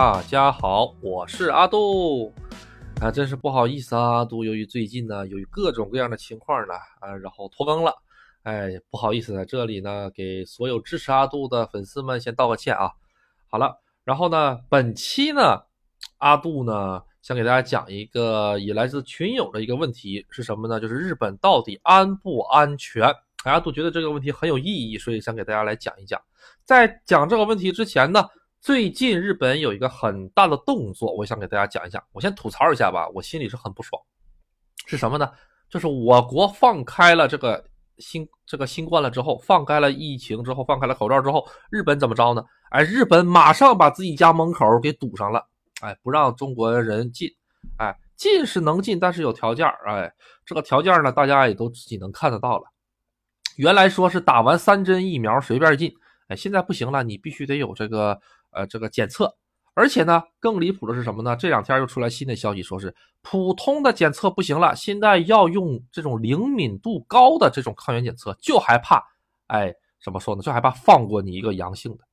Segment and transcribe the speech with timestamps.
[0.00, 2.32] 大家好，我是阿杜。
[3.00, 7.92] 啊，真是不好意思啊，阿杜，由于最近呢，由于各种各样的情况呢，啊，然后拖更了。
[8.44, 12.92] 哎，不好意思，在这里呢，给所有支持阿杜的粉丝们先道个歉啊。
[13.50, 15.64] 好了，然后呢，本期呢，
[16.18, 20.78] 阿杜呢，想给大家讲一个也来自群友的一个问题是什么呢？
[20.78, 23.12] 就是日本到底安不安全？
[23.42, 26.22] 阿杜觉得这个问题很有意义，所以想给大家来讲一讲。
[26.64, 28.24] 在讲这个问题之前呢。
[28.60, 32.02] 最近日本有一个很大的动作，我想给大家讲一讲。
[32.12, 34.00] 我先吐槽一下吧，我心里是很不爽。
[34.86, 35.30] 是什么呢？
[35.70, 37.64] 就是我国放开了这个
[37.98, 42.44] 新这个新冠了之后，放开了疫情之后，放开了口罩之后，日本怎么着呢？
[42.70, 45.46] 哎，日本马上把自己家门口给堵上了，
[45.80, 47.30] 哎，不让中国人进。
[47.78, 50.12] 哎，进是能进，但是有条件哎，
[50.44, 52.64] 这个条件呢，大家也都自己能看得到了。
[53.56, 55.94] 原来说是打完三针疫苗随便进，
[56.26, 58.20] 哎，现在不行了，你必须得有这个。
[58.58, 59.32] 呃，这个检测，
[59.72, 61.36] 而且呢，更离谱的是什么呢？
[61.36, 62.92] 这两天又出来新的消息，说是
[63.22, 69.00] 普通的检测不行了，现在要用这种灵敏度高的这种抗原检测，就害怕，
[69.46, 70.42] 哎，怎么说呢？
[70.42, 72.04] 就害怕放过你一个阳性的。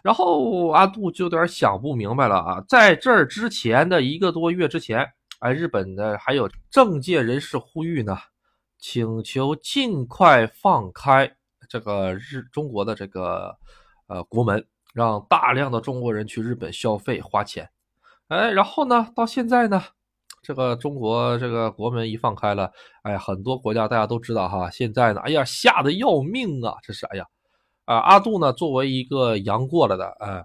[0.00, 5.04] 然后阿杜就有点想不明白了啊，在这儿之前的一个多月之前，
[5.40, 8.16] 哎，日本的还有政界人士呼吁呢，
[8.78, 11.28] 请求尽快放开
[11.68, 13.56] 这个日中国的这个
[14.06, 14.64] 呃国门。
[14.94, 17.68] 让大量的中国人去日本消费花钱，
[18.28, 19.82] 哎，然后呢，到现在呢，
[20.40, 26.76] 这个中国这个国门一放开了，哎，很多国家大家都知道哈，现在呢，哎呀，吓得要命啊！
[26.80, 27.26] 这是哎呀，
[27.86, 30.44] 啊，阿杜呢，作为一个阳过了的，哎，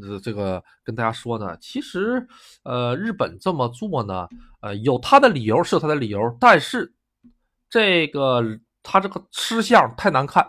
[0.00, 2.26] 这这个跟大家说呢，其实，
[2.64, 4.28] 呃，日本这么做呢，
[4.62, 6.92] 呃，有他的理由，是有他的理由，但是
[7.70, 8.42] 这个
[8.82, 10.44] 他这个吃相太难看，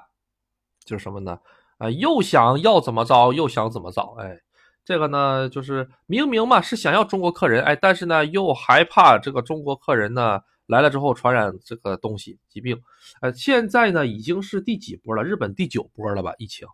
[0.83, 1.37] 就是什么呢？
[1.83, 4.39] 啊，又想要怎么着，又想怎么着，哎，
[4.85, 12.81] 这个呢，就是明明嘛是想要中国客人，哎，但是呢又害怕这个中国客人呢来了之后传染这个东西疾病，
[13.19, 15.25] 呃，现在呢已经是第几波了？
[15.25, 16.33] 日本第九波了吧？
[16.37, 16.65] 疫情，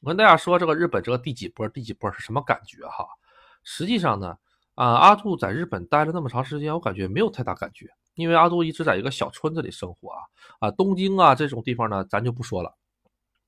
[0.00, 1.68] 我跟大家说，这个日本这个第几波？
[1.68, 3.04] 第几波是什么感觉哈？
[3.64, 4.36] 实际上呢，
[4.76, 10.20] 啊，阿杜在日本待了那么长时间，我感觉没有太大感觉，因为阿杜一直在一个小村子里生活啊，
[10.60, 12.72] 啊，东京啊这种地方呢，咱就不说了。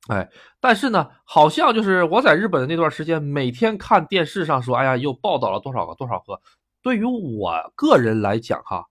[0.09, 0.29] 哎，
[0.61, 6.39] 但是呢，好像就是我在日本的那段时间，每天看电视上说，哎呀，又报道了多少个多少个。
[6.83, 8.85] 对于我个人来讲，哈，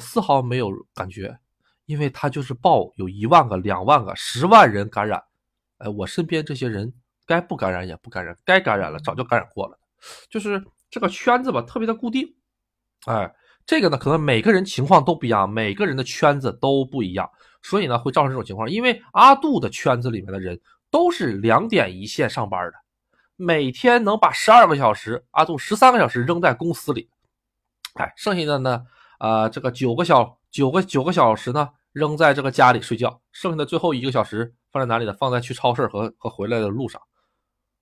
[0.00, 1.38] 丝毫没有感觉，
[1.86, 5.22] 因为他就是报有一万个、两万个、十万人感染。
[5.78, 6.92] 哎，我身边这些人
[7.24, 9.78] 该不感染也不感染，该感染了早就感染过了，
[10.28, 10.60] 就是
[10.90, 12.26] 这个圈子吧，特别的固定。
[13.06, 13.32] 哎，
[13.64, 17.30] 这个呢，可能每个人情况都不一样，每个人的圈子都不一样。
[17.62, 22.74] 所以呢，会造成这种情况，因为阿杜的圈子里面的人都是两点一线上班的，
[23.36, 27.08] 每天能把十二个小时，阿杜十三个小时扔在公司里，
[27.94, 28.84] 哎，剩下的呢，
[29.20, 35.12] 呃，这个九个小九个九个小时呢，扔在这个家里睡觉，剩下的最后一个小时放在哪里呢？
[35.14, 37.00] 放在去超市和和回来的路上。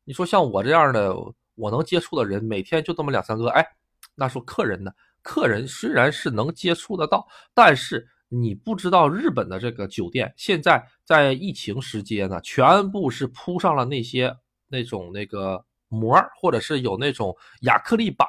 [0.05, 1.15] 你说像我这样的，
[1.55, 3.67] 我能接触的人，每天就这么两三个，哎，
[4.15, 4.93] 那说客人呢？
[5.23, 8.07] 客人虽然是能接触得到，但是。
[8.33, 14.35] 你不知道日本的这个酒店现在在疫情时间呢，全部是铺上了那些
[14.69, 18.29] 那种那个膜，或者是有那种亚克力板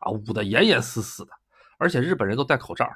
[0.00, 1.30] 啊，捂得严严实实的。
[1.78, 2.86] 而且日本人都戴口罩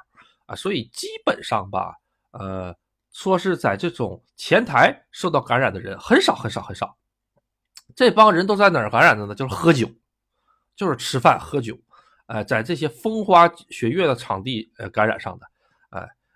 [0.45, 1.95] 啊，所以基本上吧，
[2.29, 2.75] 呃，
[3.11, 6.95] 说是在这种前台受到感染的人很少很少很少。
[7.95, 9.33] 这帮人都在哪儿感染的呢？
[9.33, 9.89] 就是喝酒，
[10.75, 11.75] 就是吃饭喝酒，
[12.27, 15.47] 呃，在这些风花雪月的场地呃感染上的，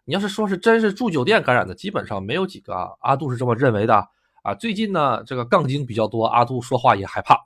[0.10, 2.90] 你要是说是真是住酒店感染的，基本上没有几个啊。
[3.02, 3.94] 阿杜是这么认为的
[4.42, 4.56] 啊。
[4.56, 7.40] 最近呢，这个杠精比较多，阿杜说话也害怕。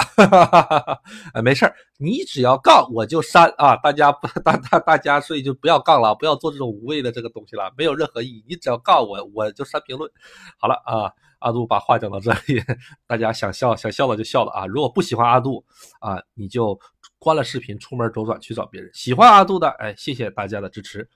[1.35, 3.75] 哎，没事儿，你只要杠我就删啊。
[3.75, 8.45] 大家不大大大家，所以就不要杠了，不要做这种无谓的这个东西了，没有任何意义。
[8.47, 10.09] 你只要杠我，我就删评论。
[10.57, 12.63] 好了啊，阿杜把话讲到这里，
[13.05, 14.65] 大家想笑想笑了就笑了啊。
[14.67, 15.65] 如果不喜欢阿杜
[15.99, 16.79] 啊，你就
[17.19, 18.89] 关了视频，出门左转去找别人。
[18.93, 21.09] 喜欢阿杜的，哎，谢谢大家的支持。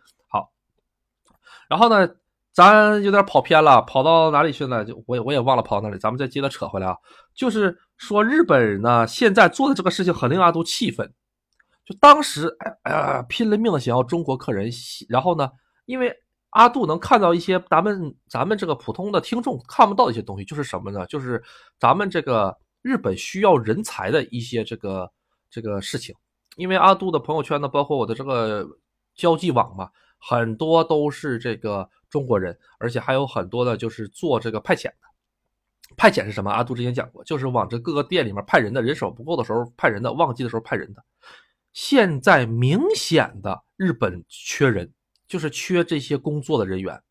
[1.69, 2.09] 然后呢，
[2.53, 4.83] 咱有点跑偏了，跑到哪里去了？
[4.83, 5.99] 就我也我也忘了跑到哪里。
[5.99, 6.95] 咱们再接着扯回来啊，
[7.35, 11.13] 就是说日本人呢，现在做的这个事情很令阿杜气愤。
[11.85, 12.47] 就当时，
[12.83, 14.69] 哎呀，拼了命的想要中国客人，
[15.07, 15.49] 然后呢，
[15.85, 16.13] 因为
[16.49, 21.05] 阿杜能看到一些咱们咱们这个普通的听众看不到的一些东西，就是什么呢？
[21.05, 21.41] 就是
[21.79, 25.09] 咱们这个日本需要人才的一些这个
[25.49, 26.15] 这个事情。
[26.55, 28.65] 因为阿杜的朋友圈呢，包括我的这个
[29.15, 29.89] 交际网嘛。
[30.17, 34.93] 很多都是这个中国人，而且还有很多的，就是做这个派遣的。
[35.95, 36.51] 派遣是什么？
[36.51, 41.03] 阿杜之前讲过，就是往这各个店里面派人的，人手不够的时候派人的，旺季的时候派人的。
[41.73, 44.91] 现在明显的日本缺人，
[45.27, 47.01] 就是缺这些工作的人员，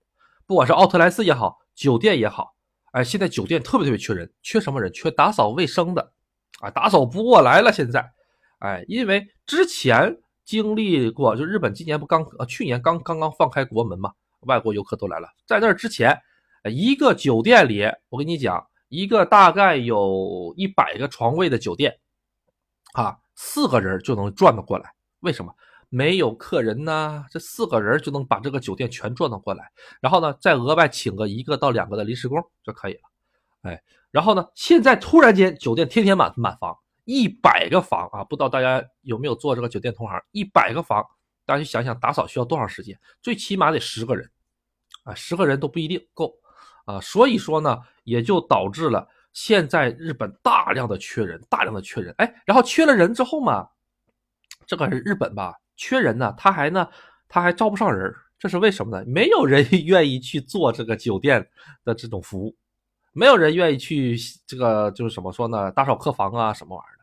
[0.46, 2.54] 不管是奥特莱斯也好，酒店也好，
[2.92, 4.92] 哎，现在酒店特别特别缺人，缺什么人？
[4.92, 6.12] 缺打扫卫生的，
[6.60, 7.72] 啊，打扫不过来了。
[7.72, 8.12] 现在，
[8.58, 14.14] 哎，因为之前经历过，就日本今年不刚呃去年刚刚刚放开国门嘛，
[14.46, 16.18] 外国游客都来了，在那之前，
[16.64, 21.98] 一个酒店里，我跟你讲，一个大概有一百个床位的酒店，
[22.94, 23.18] 啊。
[23.38, 25.54] 四个人就能转得过来，为什么？
[25.90, 27.22] 没有客人呢？
[27.30, 29.70] 这四个人就能把这个酒店全转得过来，
[30.00, 33.00] 然后呢，再额外请个一个到两个的临时工就可以了。
[33.60, 38.22] 哎，然后呢，现在突然间酒店天天满满房，一百个房啊！
[38.24, 40.20] 不知道大家有没有做这个酒店同行？
[40.32, 41.02] 一百个房，
[41.44, 42.98] 大家去想想打扫需要多长时间？
[43.22, 44.28] 最起码得十个人
[45.04, 46.34] 啊，十个人都不一定够
[46.84, 47.00] 啊。
[47.00, 49.08] 所以说呢，也就导致了。
[49.32, 53.68] 现在日本大量的缺人，大量的缺人，哎，然后缺了人之后嘛，
[54.66, 56.88] 这个日本吧，缺人呢，他还呢，
[57.28, 59.04] 他还招不上人，这是为什么呢？
[59.06, 61.46] 没有人 愿意去做这个酒店
[61.84, 62.56] 的这种服务，
[63.12, 64.16] 没有人愿意去
[64.46, 66.95] 这个就是怎么说呢，打扫客房啊什么玩意儿。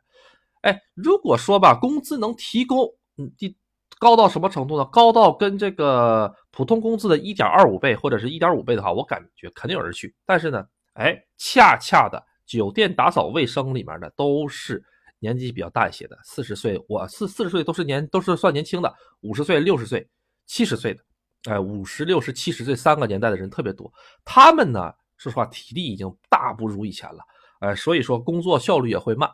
[0.63, 2.86] 哎，如果说吧，工资能提供，
[3.18, 3.56] 嗯，第
[4.00, 4.83] 高到什么程度呢？
[4.92, 10.65] 高到跟这个普通工资的一点二五倍或者是一点五倍的话，我感觉肯定有人去，但是呢。
[10.95, 14.80] 哎，恰恰的，酒店打扫卫生里面的都是
[15.18, 20.07] 年纪比较大一些的，四十岁，我四四十岁都是年都是算年轻的，五十岁、六十岁、
[20.45, 21.04] 七十岁的，
[21.50, 23.92] 哎，五十六十七十岁三个年代的人特别多。
[24.24, 27.24] 他们呢，说实话，体力已经大不如以前了，
[27.62, 29.27] 哎，所以说工作效率也会慢。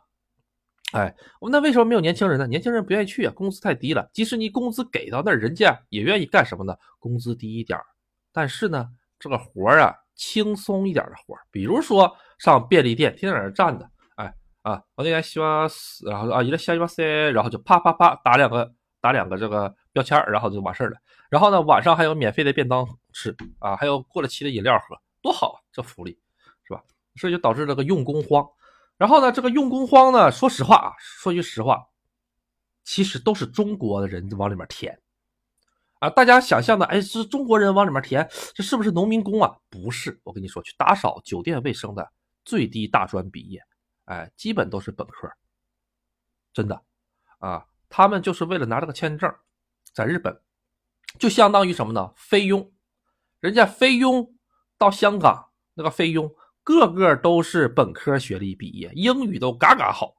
[0.94, 1.16] 哎，
[1.52, 2.48] 那为什么没有年轻人呢？
[2.48, 4.10] 年轻人不愿意去啊，工资太低了。
[4.14, 6.76] 即使你工资给到那儿，人家也愿意干什么呢？
[7.00, 7.86] 工资低一点儿
[8.32, 8.90] 但是呢，
[9.20, 9.96] 这个活儿啊。
[10.22, 14.34] 轻松一点的活儿比如说上便利店，天天在那儿站着，哎
[14.64, 15.66] 啊，我那天洗完
[16.06, 18.70] 然后啊，一个下一把塞，然后就啪啪啪打两个
[19.00, 20.98] 打两个这个标签儿然后就完事儿了。
[21.30, 26.20] 然后呢，晚上还有免费的便当吃啊，还有过了期的饮料喝，多好啊，这福利
[26.68, 26.84] 是吧？
[27.16, 28.46] 所以就导致这个用工荒。
[29.00, 31.88] 然后呢，这个用工荒呢，说实话啊，说句实话，
[32.84, 35.02] 其实都是中国的人往里面填。
[36.00, 39.56] 啊，大家想象的，哎，是中国人往里面填，这是不是农民工啊？
[39.70, 42.12] 不是，我跟你说，去打扫酒店卫生的
[42.44, 43.64] 最低大专毕业，
[44.04, 45.32] 哎，基本都是本科，
[46.52, 46.84] 真的，
[47.38, 49.34] 啊，他们就是为了拿这个签证，
[49.94, 50.42] 在日本，
[51.18, 52.14] 就相当于什么呢？
[52.18, 52.70] 菲佣，
[53.40, 54.36] 人家菲佣
[54.78, 56.30] 到香港那个菲佣，
[56.70, 60.14] 个个都是本科学历毕业，英语都嘎嘎好，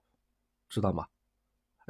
[0.69, 1.07] 知道吗？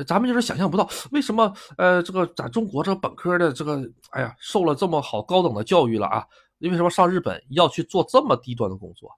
[0.07, 6.27] 咱们就是想象不到，为什么呃，这个咱中国这个本科的这个，哎呀，受了这么好高等的教育了啊，
[6.59, 9.11] 为什么上日本要去做这么低端的工作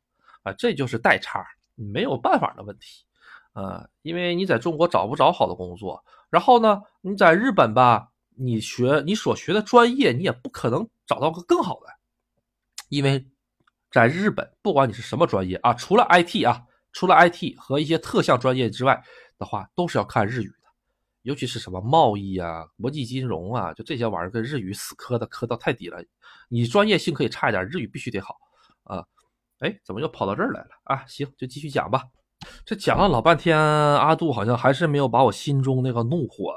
[0.44, 0.53] 啊？
[0.53, 1.44] 这就是代差，
[1.75, 3.05] 没有办法的问题
[3.53, 6.00] 啊，因为你在中国找不着好的工作，
[6.31, 11.89] 然后呢，你在日本吧，你学你所学的专业，你也不可能找到个更好的，
[12.89, 13.25] 因为
[13.93, 16.62] 在日本，不管你是什么专业啊，除了 IT 啊，
[16.93, 19.03] 除了 IT 和一些特项专业之外
[19.39, 20.55] 的话，都是要看日语的。
[21.23, 26.03] 尤其是什么贸易啊、国际金融啊，就这些玩意儿跟日语死磕的磕到太底了。
[26.49, 28.37] 你专业性可以差一点，日语必须得好
[28.85, 29.05] 啊。
[29.61, 31.05] 哎，怎么又跑到这儿来了啊？
[31.06, 32.03] 行，就继续讲吧。
[32.65, 36.56] 这讲了老半天，阿杜好像还是没有把我心中那个怒火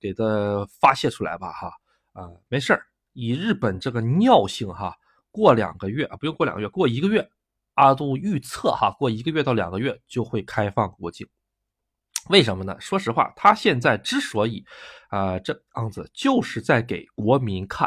[0.00, 1.52] 给他发泄出来吧？
[1.52, 1.70] 哈
[2.14, 2.86] 啊，没事儿。
[3.12, 4.96] 以日本这个尿性哈，
[5.36, 7.28] 过两个月啊，不用过两个月，过一个月，
[7.74, 11.28] 阿杜预测哈，过一个月到两个月就会开放国境。
[12.30, 12.74] 为什么呢？
[12.80, 14.64] 说实话，他现在之所以，
[15.10, 17.86] 啊这样子，就是在给国民看，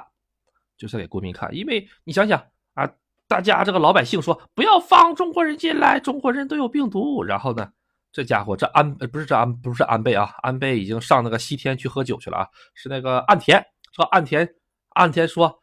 [0.77, 1.53] 就是给国民看。
[1.55, 2.39] 因为你想想
[2.75, 2.87] 啊，
[3.27, 7.23] 大家这个老百姓说不要放中国人进来，中国人都有病毒。
[7.23, 7.67] 然后呢，
[8.11, 14.47] 这家伙这安不是这安不是安倍啊，安倍已经上那个西天去喝酒去了啊，是那个岸田说岸田
[14.89, 15.59] 岸田说，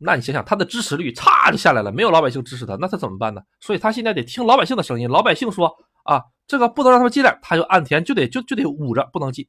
[0.00, 3.40] 那你想想他的支持率嚓就下来了，没有老百姓支持他，那他怎么办呢？
[3.60, 5.72] 所以他现在得听老百姓的声音，老百姓说
[6.04, 6.22] 啊。
[6.50, 9.46] 这个不能让他们进来，他就岸田就得就就得捂着不能进，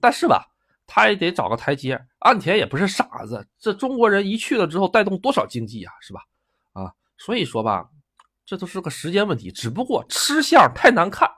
[0.00, 0.44] 但是吧，
[0.88, 1.96] 他也得找个台阶。
[2.18, 6.20] 岸田也不是傻子，这中国人一去了之后，带动多少经济啊，是吧？
[6.72, 7.88] 啊，所以说吧，
[8.44, 9.52] 这都是个时间问题。
[9.52, 11.30] 只不过吃相太难看，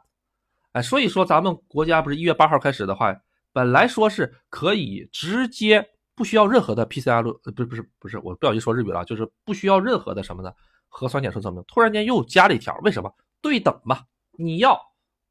[0.72, 3.14] 哎，所以说咱们国家不是一月八号开始的话，
[3.52, 10.52] 本来说是可以直接不需要任何的 PCR，呃，不是不是不是，我不小心说日语了，就是不需要任何的什么呢？
[10.88, 11.62] 核酸检测证明。
[11.66, 13.12] 突然间又加了一条，为什么？
[13.40, 14.00] 对等嘛，
[14.32, 14.80] 你要。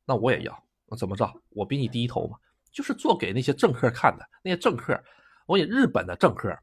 [0.06, 1.34] 那我也要，那怎么着？
[1.50, 2.38] 我比你低一头嘛，
[2.72, 4.30] 就是做给那些政客看的。
[4.44, 5.02] 那些政客，
[5.46, 6.54] 我也日本的政客，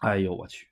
[0.00, 0.66] 哎呦我去！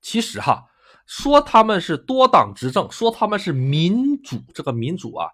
[0.00, 0.64] 其实哈，
[1.06, 5.28] 说他们是多党执政，说他们是民主，这个民主啊，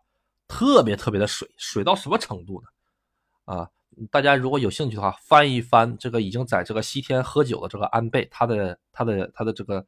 [0.49, 3.55] 特别特别的水，水到什么程度呢？
[3.55, 3.71] 啊，
[4.11, 9.85] 大家如果有兴趣的话，翻一翻这个已经在这个西天喝酒的这个安倍，他的他的他的这个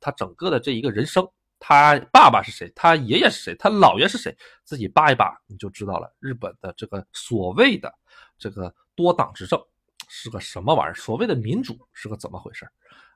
[0.00, 1.26] 他整个的这一个人生，
[1.58, 6.12] 他爸爸是谁，他爷爷是谁，他姥爷是谁，自己扒一扒你就知道了。
[6.18, 7.92] 日本的这个所谓的
[8.38, 9.60] 这个多党执政
[10.08, 10.94] 是个什么玩意儿？
[10.94, 12.68] 所谓的民主是个怎么回事？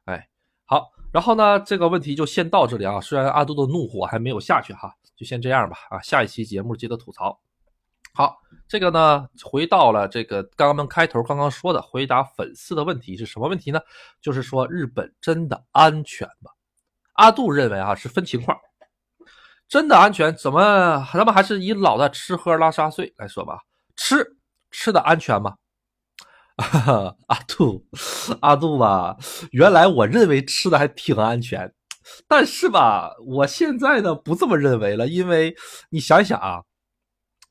[0.05, 0.29] 哎。
[0.67, 2.99] 好，然后呢，这个问题就先到这里啊。
[2.99, 6.01] 虽然阿杜的怒火还没有下去哈，就先这样吧啊。
[6.01, 7.39] 下一期节目接着吐槽。
[8.17, 13.81] 好，这个呢，回到了这个刚刚开头刚刚说的回答粉丝的问题是什么问题呢？
[14.23, 16.53] 就是说日本真的安全吗？
[17.15, 18.57] 阿杜认为啊是分情况，
[19.69, 21.05] 真的安全怎么？
[21.13, 23.59] 咱们还是以老的吃喝拉撒睡来说吧，
[23.97, 24.37] 吃
[24.71, 25.57] 吃的安全吗？
[27.27, 27.85] 阿杜，
[28.41, 29.17] 阿杜吧，
[29.51, 31.75] 原来我认为吃的还挺安全，
[32.29, 35.57] 但是吧，我现在呢不这么认为了，因为
[35.91, 36.63] 你想想啊，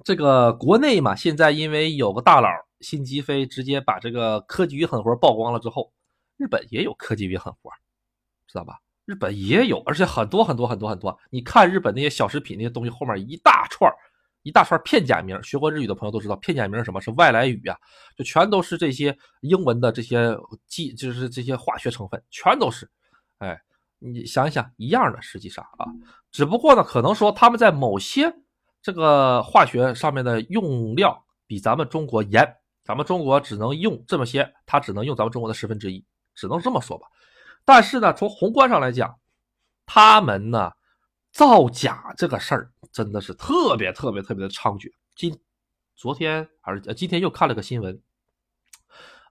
[0.04, 2.50] 这个国内嘛，现在因为有个大佬
[2.82, 5.92] 辛吉飞直接把这个科技与狠活曝光了之后，
[6.38, 7.72] 日本也有科技与狠活，
[8.48, 8.80] 知道吧？
[9.06, 13.92] 日本也有，而且很多很多很多很多，你看日本那些小食品那些东西后面一大串
[14.44, 17.78] 一大串片假名，学过日语的朋友都知道，片假名什么是外来语啊？
[18.18, 22.90] 就全都是这些英文的这些记，就是这些化学成分，全都是。
[23.38, 23.58] 哎，
[24.00, 25.88] 你想一想，一样的，实际上啊，
[26.32, 28.34] 只不过呢，可能说他们在某些
[28.84, 37.08] 这个化学上面的用量比咱们中国严，咱们中国只能用这么些，它只能用咱们中国的十分之一，只能这么说吧。
[37.66, 39.18] 但是呢，从宏观上来讲，
[39.88, 40.72] 他们呢。
[41.34, 44.88] 造假这个事儿真的是特别特别特别的猖獗。
[45.16, 45.36] 今
[45.96, 48.00] 昨天还是今天又看了个新闻，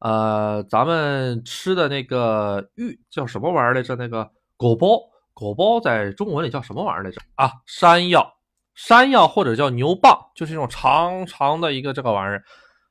[0.01, 3.95] 呃，咱们吃的那个玉叫什么玩意儿来着？
[3.95, 4.99] 那个狗包，
[5.33, 7.21] 狗包在中文里叫什么玩意儿来着？
[7.37, 8.35] 啊，山药，
[8.75, 12.43] 山药或者叫牛蒡，就是那种长长的一个这个玩意儿。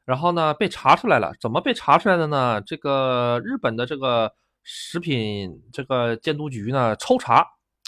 [0.05, 1.31] 然后呢，被查出来了。
[1.39, 2.61] 怎么被查出来的呢？
[2.65, 4.31] 这个日本的这个
[4.63, 7.45] 食品这个监督局呢抽查。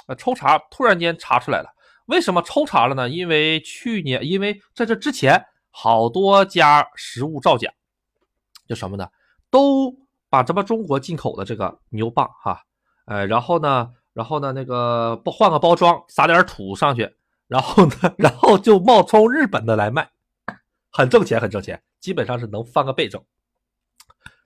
[0.08, 1.70] 呃，抽查突然间查出来了，
[2.08, 3.08] 为什么抽查了呢？
[3.08, 7.72] 因为去年，因为在这之前，好多家食物造假，
[8.68, 9.08] 就什么呢？
[9.50, 9.96] 都
[10.30, 12.60] 把咱们中国进口的这个牛蒡哈，
[13.06, 17.10] 呃，然后呢，然后呢，那个不换个包装，撒点土上去，
[17.48, 20.10] 然后呢，然后就冒充日本的来卖，
[20.92, 23.24] 很挣钱，很挣钱，基本上是能翻个倍挣。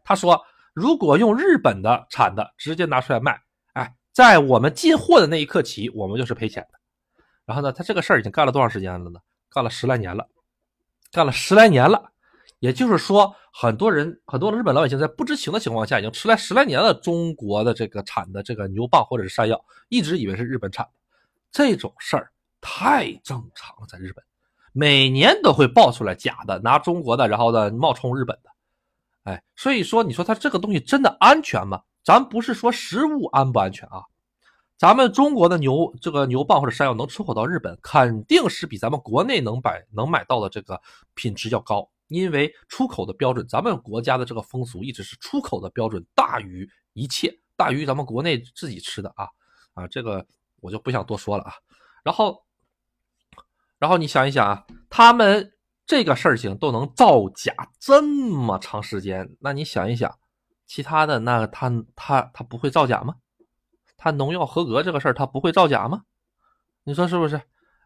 [0.04, 0.42] 他说，
[0.74, 3.42] 如果用日本的产的直接拿出来卖。
[3.74, 6.80] 哎在我们进货的那一刻起，我们就是赔钱的。
[7.46, 9.20] 然后呢，他这个事儿已经干了多长时间了呢？
[9.50, 10.28] 干了十来年了，
[11.12, 12.12] 干了十来年了。
[12.60, 20.92] 也就是说，很多人，很多日本老百姓在不知情的情况下，已经吃来十来年了中国的这个产的这个牛蒡或者是山药，一直以为是日本产的。
[21.52, 24.24] 这种事儿太正常了，在日本，
[24.74, 28.50] 每年都会爆出来假的，拿中国的，然后呢冒充日本的。
[29.24, 31.82] 哎，所以说，你说他这个东西真的安全吗？
[32.04, 34.02] 咱不是说食物安不安全啊，
[34.78, 40.82] 咱们中国的牛这个牛蒡或者山药能出口到日本，肯定是比咱们国内能买能买到的这个
[41.16, 49.28] 品质要高，因为出口的标准，咱们国家的这个风俗一直是出口的标准大于一切，大于咱们国内自己吃的啊
[49.74, 50.26] 啊，这个
[50.62, 51.54] 我就不想多说了啊。
[52.04, 52.42] 然后，
[53.80, 55.54] 然后你想一想啊，他们
[55.86, 60.14] 这个事情都能造假这么长时间，那你想一想。
[60.66, 63.16] 其他的那他他他不会造假吗？
[63.96, 66.04] 他农药合格这个事儿他不会造假吗？
[66.84, 67.42] 你说是不是？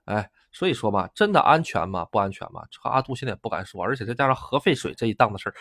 [0.06, 2.04] 哎，所以说吧，真的安全吗？
[2.06, 2.64] 不安全吗？
[2.72, 5.56] 这阿杜现在也不敢说，而且再加上核废水这一档子事儿，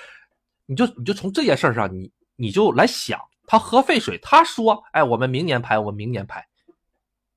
[0.65, 6.43] 你就你就从这件事上，你你就来想，他核废水，他说，哎，我们明年排，我们明年排，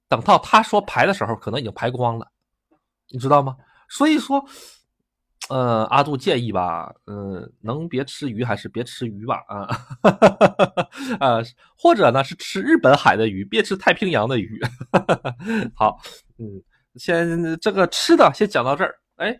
[0.07, 2.31] 等到他说排的时候，可能已经排光了，
[3.13, 3.55] 你知道吗？
[3.87, 4.43] 所以说。
[5.49, 9.67] 呃，阿杜建议吧，嗯，能别吃鱼还是别吃鱼吧，啊，
[11.19, 11.43] 啊，
[11.77, 14.57] 或者呢是吃日本海的鱼，别吃太平洋的鱼。
[15.75, 15.99] 好，
[16.37, 16.63] 嗯，
[16.95, 18.95] 先这个吃的先讲到这儿。
[19.17, 19.37] 哎，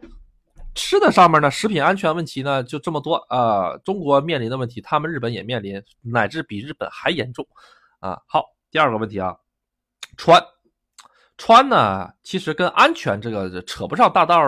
[0.75, 3.77] 吃的上面呢，食品安全问题呢就这么多啊。
[3.77, 7.47] 中国面临的问题，他们日本也面临，乃至比日本还严重
[8.01, 8.19] 啊。
[8.27, 9.37] 好，第二个问题啊，
[10.17, 10.43] 穿
[11.37, 14.39] 穿呢，其实跟安全这个扯不上大道，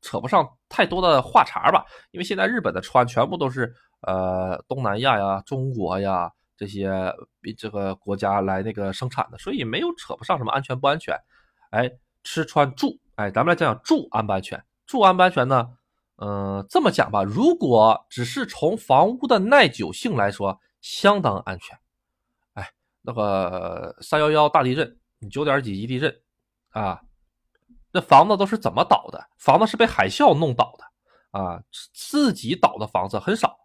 [0.00, 0.48] 扯不上。
[0.72, 7.12] 太多的话茬吧，因为现在日本的川全部都是呃东南亚呀、中国呀这些
[7.58, 11.12] 这个国家来那个生产的，所以没有扯不上什么安全不安全。
[11.70, 11.90] 哎，
[12.22, 14.62] 吃穿住，哎，咱们来讲讲住安不安全？
[14.86, 15.68] 住安不安全呢？
[16.18, 21.76] 嗯，这么讲吧，如果只是从房屋的耐久性来说，相当安全。
[22.54, 22.70] 哎，
[23.02, 26.14] 那个三幺幺大地震，九点几级地震
[26.70, 27.00] 啊，
[27.92, 29.28] 那房子都是怎么倒的？
[29.38, 31.62] 房子是被海啸弄倒的啊，
[31.92, 33.58] 自己倒的房子很少。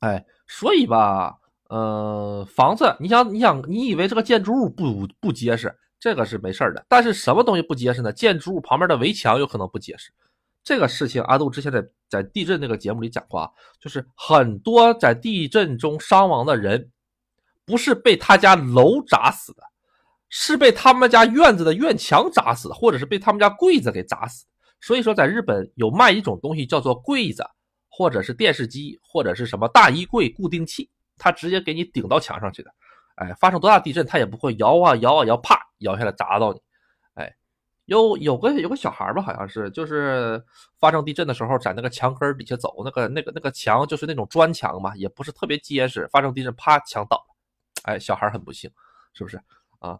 [0.00, 1.36] 哎，所以吧，
[1.68, 6.86] 呃，房子，你想，你想，你以为这个建筑物不不结实，这个是没事的。
[6.88, 8.12] 但是什么东西不结实呢？
[8.12, 10.12] 建筑物旁边的围墙有可能不结实。
[10.62, 13.50] 这个事情，阿杜之前在在地震那个节目里讲过啊，
[13.80, 16.90] 就是很多在地震中伤亡的人，
[17.64, 19.62] 不是被他家楼砸死的，
[20.28, 24.46] 是被他们家院子的院墙砸死，或者是被他们家柜子给砸死。
[24.80, 27.44] 所以说，在日本有卖一种东西叫做柜子，
[27.88, 32.70] 或者是电视机，或者是什么大衣柜固定器，它直接给你顶到墙上去的。
[33.16, 36.60] 哎，发生多大地震，它也不会摇啊摇啊摇，啪摇下来砸到你。
[37.14, 37.34] 哎
[37.86, 40.44] 有有个有个小孩吧，好像是，就是
[40.78, 46.06] 发生地震的时候，在那个墙根底下走，那个那个那个墙就是那种砖墙嘛，也不是特别结实。
[46.12, 47.34] 发生地震，啪，墙倒了，
[47.84, 48.70] 哎，小孩很不幸，
[49.14, 49.40] 是不是
[49.78, 49.98] 啊？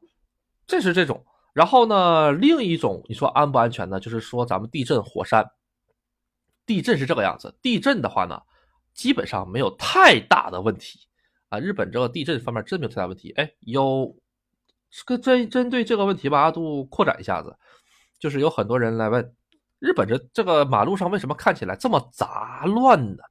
[0.69, 1.25] 这是这种。
[1.53, 3.99] 然后呢，另一种，你说安不安全呢？
[3.99, 5.45] 就是说咱们地震火山，
[6.65, 8.41] 地震是这个样子，地震的话呢，
[8.95, 11.01] 基本上没有太大的问题
[11.49, 11.59] 啊。
[11.59, 13.33] 日本这个地震方面真没有太大问题。
[13.33, 14.15] 哎，有
[14.89, 17.57] 这个针针对这个问题吧，阿杜扩展一下子。
[18.21, 19.35] 就是有很多人来问，
[19.81, 23.23] 日本这这个马路上为什么看起来这么杂乱呢？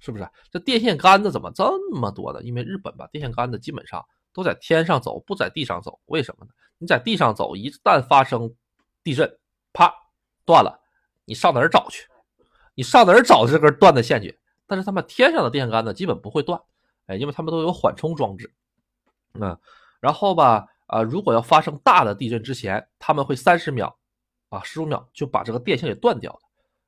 [0.00, 0.28] 是不是？
[0.50, 2.42] 这电线杆子怎么这么多呢？
[2.42, 5.98] 因为日本吧，电线杆子基本上都在天上走，不在地上走。
[6.06, 6.52] 为什么呢？
[6.78, 8.52] 你在地上走，一旦发生
[9.02, 9.38] 地震，
[9.72, 9.92] 啪
[10.44, 10.80] 断了，
[11.24, 12.06] 你上哪儿找去？
[12.74, 14.38] 你上哪儿找这根断的线去？
[14.66, 16.60] 但是他们天上的电线杆子基本不会断，
[17.06, 18.52] 哎，因为他们都有缓冲装置。
[19.34, 19.58] 嗯，
[20.00, 23.96] 然后吧，啊，如果要发生大的地震之前，他们会三十秒。
[24.48, 26.38] 啊，十五秒就把这个电线给断掉的，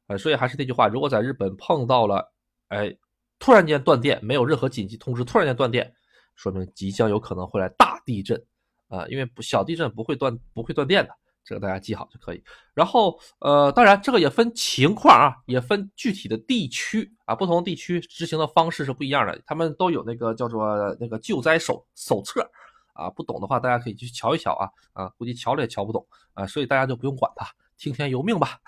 [0.08, 2.30] 哎，所以还是那句话，如果在日本碰到了，
[2.68, 2.94] 哎，
[3.38, 5.90] 突然间断电，没有任何紧急通知，突然间断电，
[6.34, 8.42] 说明即将有可能会来大地震
[8.88, 11.10] 啊，因为小地震不会断不会断电的，
[11.44, 12.42] 这个大家记好就可以。
[12.74, 22.48] 然后，呃，当然这个也分情况啊，也分具体的地区啊，不同地区执行的方式是不一样的，他们都有那个叫做那个救灾手手册。
[22.94, 27.44] 啊，不懂的话，大家可以去瞧一瞧啊啊，估计瞧了也瞧不懂啊，所以大家就不用管它，
[27.76, 28.60] 听天由命吧。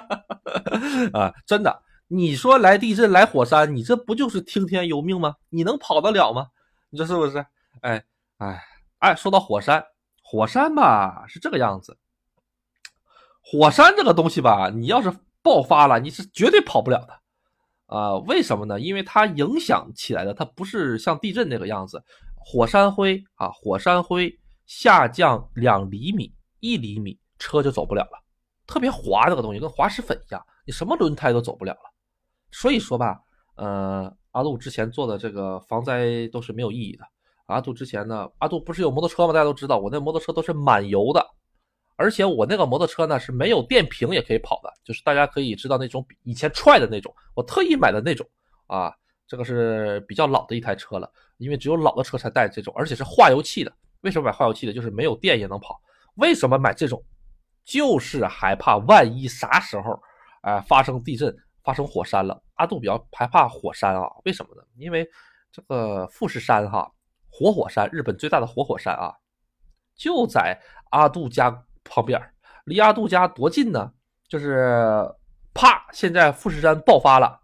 [1.12, 5.34] 啊，真的，你说来地震来火山，你这不就是听天由命吗？
[5.50, 6.46] 你能跑得了吗？
[6.90, 7.44] 你说是不是？
[7.82, 8.04] 哎
[8.38, 8.62] 哎
[8.98, 9.84] 哎，说到火山，
[10.22, 11.96] 火山吧是这个样子，
[13.42, 17.20] 火山这个东西吧，你要是爆发了，你是绝对跑不了的
[17.86, 18.16] 啊。
[18.26, 18.80] 为什么呢？
[18.80, 22.02] 因为它影响起来的，它不是像地震那个样子。
[22.36, 24.32] 火山灰啊，火山灰
[24.66, 28.22] 下降两厘米、一厘米，车就走不了了，
[28.66, 31.92] 特别滑，这个东西跟滑石粉一样，你什么轮胎都走不了了。
[32.52, 33.20] 所以说吧，
[33.56, 37.04] 呃，阿杜之前做的这个防灾都是没有意义的。
[37.46, 39.32] 阿杜之前呢，阿杜不是有摩托车吗？
[39.32, 41.26] 大家都知道，我那摩托车都是满油的，
[41.96, 48.28] 而且我那个摩托车呢是没有电瓶也可以跑的，就是大家可以知道那种以前踹的那种，我特意买的那种
[48.66, 48.94] 啊。
[49.28, 53.72] 这个是比较老的一台车了，因为只有老的车才带这种，而且是化油器的。
[54.02, 54.72] 为什么买化油器的？
[54.72, 55.80] 就是没有电也能跑。
[56.16, 57.02] 为什么买这种？
[57.64, 60.00] 就是害怕万一啥时候，
[60.42, 62.40] 哎，发生地震、发生火山了。
[62.56, 64.10] 阿杜比较害怕火山啊？
[64.24, 64.62] 为什么呢？
[64.76, 65.08] 因为
[65.50, 66.90] 这个富士山哈，
[67.30, 69.14] 活火山，日本最大的活火山啊，
[69.94, 71.50] 就在阿杜家
[71.84, 72.20] 旁边。
[72.64, 73.92] 离阿杜家多近呢？
[74.28, 75.08] 就是
[75.54, 77.40] 啪，现在富士山爆发了，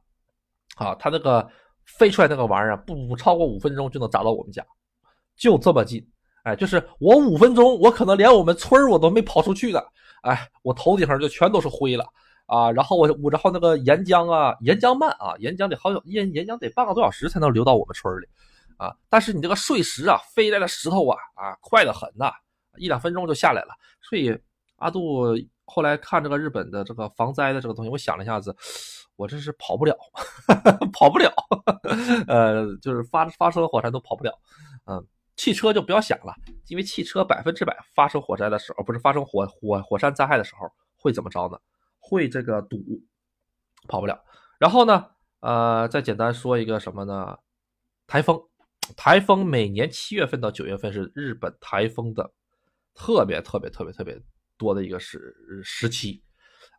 [0.76, 1.48] 啊，他那个。
[1.84, 4.64] 飞出来那个玩意儿，不不超过五分钟就能砸到我们家，
[5.36, 6.00] 就这么近。
[6.44, 9.84] 哎，就是我五分钟，我可能连我们村我都没跑出去的。
[10.22, 12.06] 哎，我头顶上就全都是灰了
[12.46, 12.70] 啊！
[12.72, 18.26] 然后我我然后那个岩浆啊，岩浆慢啊，岩浆得好小岩岩浆得半个多小时才能流到我们村里
[18.76, 18.94] 啊。
[19.08, 22.32] 但是你这个碎石啊，飞来的石头啊啊，快得很呐，
[22.76, 23.74] 一两分钟就下来了。
[24.02, 24.36] 所以
[24.76, 28.54] 阿杜后来看这个日本的这个防灾的这个东西，我想了一下子。
[29.16, 29.94] 我这是跑不了，
[30.90, 31.30] 跑不了，
[32.26, 34.32] 呃，就是发发生火山都跑不了，
[34.86, 36.34] 嗯，汽车就不要想了，
[36.68, 41.58] 因为汽车百分之百发生火灾的时候，不是发生火火火山灾害的时候会怎么着呢？
[42.04, 42.82] 会这个堵，
[43.86, 44.20] 跑不了。
[44.58, 45.06] 然后呢，
[45.40, 47.38] 呃，再简单说一个什么呢？
[48.08, 48.38] 台风，
[48.96, 52.30] 台风每年七月份到九月份是日本台风的
[52.92, 54.20] 特别特别特别特别
[54.58, 56.22] 多的一个时时期。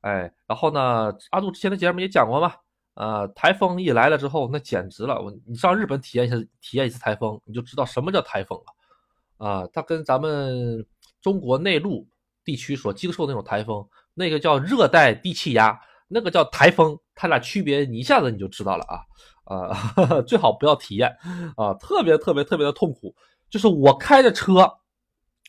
[0.02, 1.14] 哎，然后呢？
[1.32, 2.54] 阿杜之前的节目也讲过嘛，
[2.96, 5.22] 呃，台风一来了之后，那简直了！
[5.22, 9.48] 我你上日本体验一下，体验一次台风，你就知道什么叫台风了。
[9.48, 10.86] 啊，它跟咱们
[11.22, 12.06] 中国内陆
[12.44, 18.99] 地区所经受那种台风，那个叫热带低气压，那个叫台风，它俩区别你一下子你就知道了啊
[19.45, 20.21] 啊！
[20.28, 21.10] 最好不要体验
[21.58, 23.13] 啊，特别特别特别的痛苦。
[23.49, 24.71] 就是我开着车，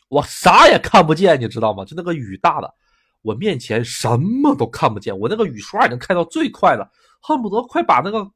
[0.09, 1.85] 我啥也看不见，你知道吗？
[1.85, 2.73] 就那个雨大的，
[3.21, 5.17] 我面前什么都看不见。
[5.17, 6.87] 我那个雨刷已经开到最快了，
[7.21, 8.29] 恨不得快把那个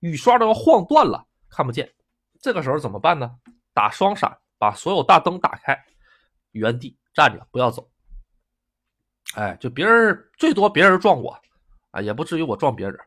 [0.00, 1.90] 雨刷都要晃断了，看不见。
[2.40, 3.30] 这个时候怎么办呢？
[3.72, 5.76] 打双闪，把所有大灯打开，
[6.52, 7.88] 原地站着，不要走。
[9.36, 11.38] 哎，就别人最多别人撞我，
[11.90, 12.98] 啊，也不至于我撞别人，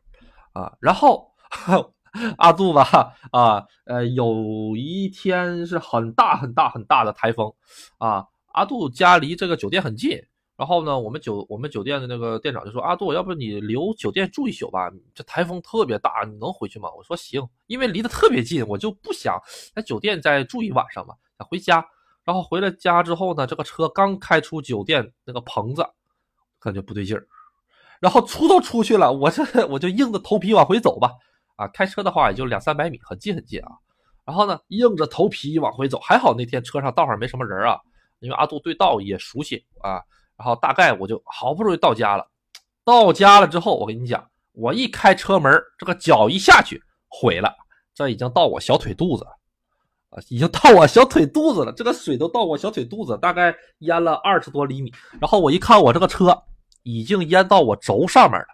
[0.53, 0.71] 啊。
[0.79, 1.27] 然后
[2.37, 7.51] 阿杜吧，啊，呃，有一天是很大很大很大的台风，
[7.97, 10.19] 啊，阿杜家离这个酒店很近。
[10.55, 14.91] 然后呢，我们酒我们酒店的那个店长就说：“阿杜，要不你留酒店住一宿吧？
[15.15, 19.39] 这台风特别大，你能回去吗？”我说：“行，因为离得特别近，我就不想
[19.73, 21.83] 在酒店再住一晚上嘛，想回家。”
[22.25, 25.81] 然后回了家之后呢，这个车刚开出酒店那个棚子，
[26.59, 27.27] 感觉不对劲儿。
[27.99, 31.11] 然后出都出去了，我这我就硬着头皮往回走吧。
[31.57, 33.71] 啊，开车的话也就两三百米，很近很近啊。
[34.25, 37.77] 然后呢，硬着头皮往回走，还好那天车上道上没什么人啊，
[38.19, 40.01] 因为阿杜对道也熟悉啊。
[40.37, 42.25] 然后大概我就好不容易到家了，
[42.85, 47.53] 到家了之后，我跟你讲，我一开车门，这个脚一下去，毁了，
[47.93, 49.25] 这已经到我小腿肚子，
[50.09, 54.91] 啊，已经到我小腿肚子了，这个水都到我小腿肚子，大概淹了二十多厘米。
[55.21, 56.35] 然后我一看，我这个车
[56.83, 58.47] 已经淹到我轴上面了，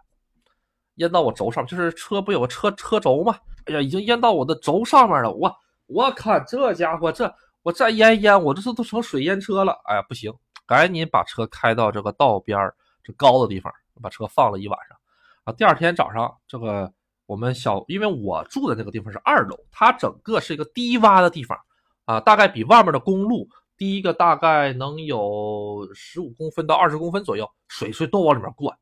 [0.96, 3.38] 淹到我轴上，就是车不有个车车轴吗？
[3.66, 5.32] 哎呀，已经淹到我的轴上面了。
[5.32, 5.54] 我
[5.88, 9.76] 我看这家伙，这我再淹淹，我这是都成水淹车了。
[9.86, 10.34] 哎呀，不行。
[10.68, 12.60] 赶紧把车开到这个道边
[13.04, 14.98] 这高的地方，把车放了一晚上。
[15.44, 16.92] 啊，第二天早上，这个
[17.26, 21.58] 我们小，因为我住的那个地方是二楼，它整个是一个低洼的地方，
[22.06, 28.78] 啊，大概比外面的公路低一个大概能有十五公分到二十公分左右，水水都往里面灌，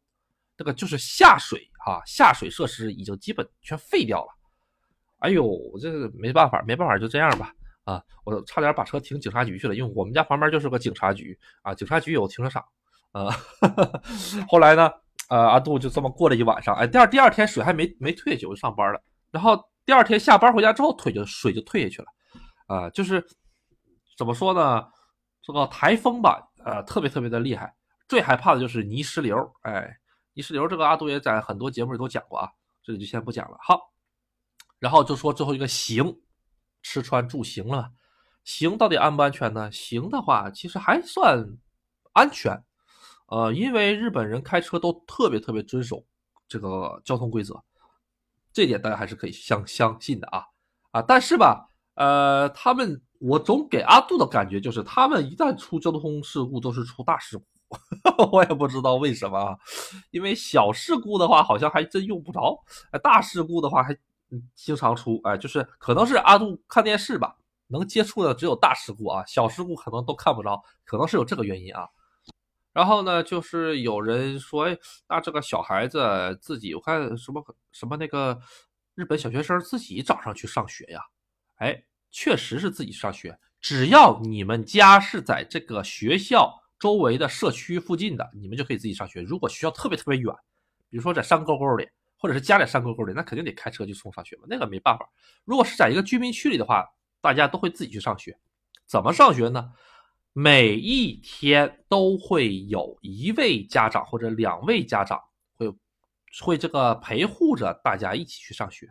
[0.57, 4.29] 这个就是下水啊，下水设施已经基本全废掉了。
[5.19, 7.53] 哎呦，这没办法，没办法，就这样吧。
[7.85, 12.63] 啊，我差点把车停警察局去了，因为我们家旁边就是个警察局啊，警察局有停车场
[13.11, 13.29] 啊。
[14.47, 14.89] 后来呢，
[15.29, 19.03] 呃，阿杜就这么过了一晚上，哎，第二第二天水还没没退去，我就上班了。
[19.31, 22.07] 然后第二天下班回家之后，腿就水就退下去了，
[22.67, 23.25] 啊，就是
[24.17, 24.85] 怎么说呢，
[25.41, 27.73] 这个台风吧，呃，特别特别的厉害，
[28.07, 29.97] 最害怕的就是泥石流，哎，
[30.33, 32.49] 泥石流这个阿杜也在很多节目里都讲过啊，
[32.83, 33.57] 这里就先不讲了。
[33.61, 33.79] 好，
[34.79, 36.19] 然后就说最后一个行。
[36.85, 37.89] 吃穿住行了，
[38.43, 39.71] 行到底安不安全呢？
[39.71, 41.41] 行的话，其实还算
[42.11, 42.61] 安全，
[43.27, 46.03] 呃，因为日本人开车都特别特别遵守
[46.47, 47.61] 这个交通规则，
[48.51, 50.43] 这点大家还是可以相相信的啊
[50.91, 51.01] 啊！
[51.01, 57.45] 但是吧，呃，他们我总给阿杜的感觉就是，他们一旦出交通事故都是出大事故，
[58.31, 59.57] 我也不知道为什么啊，
[60.11, 62.57] 因为小事故的话好像还真用不着，
[63.01, 63.97] 大事故的话还。
[64.55, 67.35] 经常出，哎，就是可能是阿杜看电视吧，
[67.67, 71.87] 能接触的只有大事故啊，小事故可能都看不着，可能是有这个原因啊。
[72.73, 78.37] 然后呢，就是有人说，哎，那这个小孩子自己，我看什么什么那个
[78.95, 80.99] 日本小学生自己早上去上学呀？
[81.57, 89.21] 哎，确实是自己上学，只要你们家是在这个学校周围的社区附近的，你们就可以自己上学。
[89.21, 90.33] 如果学校特别特别远，
[90.89, 91.87] 比如说在山沟沟里。
[92.15, 95.05] 或者是家里山沟沟里，那肯定得开车去送上学嘛，那个没办法。
[95.43, 96.87] 如果是在一个居民区里的话，
[97.19, 98.39] 大家都会自己去上学。
[98.85, 99.73] 怎么上学呢？
[100.33, 105.21] 每一天都会有一位家长或者两位家长
[105.55, 105.71] 会
[106.41, 108.89] 会这个陪护着大家一起去上学。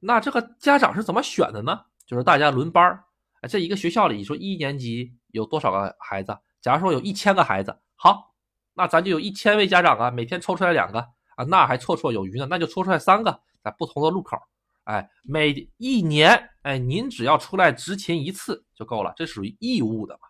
[0.00, 1.80] 那这个家长是怎么选的呢？
[2.06, 3.04] 就是大家轮班儿。
[3.42, 6.36] 哎，这一个学校里，你说一年级有多少个孩子？
[6.60, 8.34] 假如说有一千个孩子，好，
[8.74, 10.98] 那咱就有一千位家长啊，每天抽出来两个。
[11.36, 14.38] 啊，那还绰绰有余呢，那就抽出来三个，在不同的路口，
[14.84, 20.20] 哎，每一年，哎，您只要出来执勤一次就够了，这属于义务的嘛，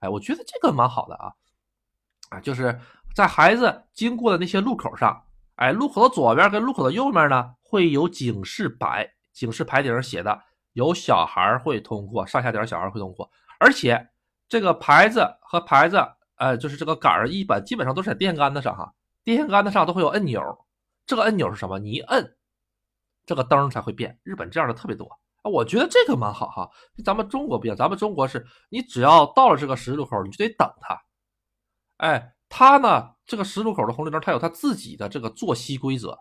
[0.00, 1.32] 哎，我觉得这个蛮好的啊，
[2.30, 2.78] 啊，就是
[3.14, 5.24] 在孩子经过的那些路口上，
[5.56, 14.08] 哎，路口的左边跟路口的右面呢，会有警示牌，警示牌顶上写的有小孩会通过，上下点小孩会通过，而且
[14.48, 15.96] 这个牌子和牌子，
[16.36, 18.92] 呃，就是这个杆儿一般基本上都是在电线杆子上哈。
[19.22, 20.42] 电线杆子上都会有按钮，
[21.04, 21.78] 这个按钮是什么？
[21.78, 22.36] 你一摁，
[23.26, 24.18] 这个灯才会变。
[24.22, 25.06] 日本这样的特别多
[25.42, 26.70] 啊，我觉得这个蛮好哈。
[27.04, 31.00] 咱们中国不一样，咱们中国是你只要到了这个十字路口，你就得等它。
[31.98, 36.12] 哎，它呢，这个十字路口的红绿灯，它有它自己的这个作息规则。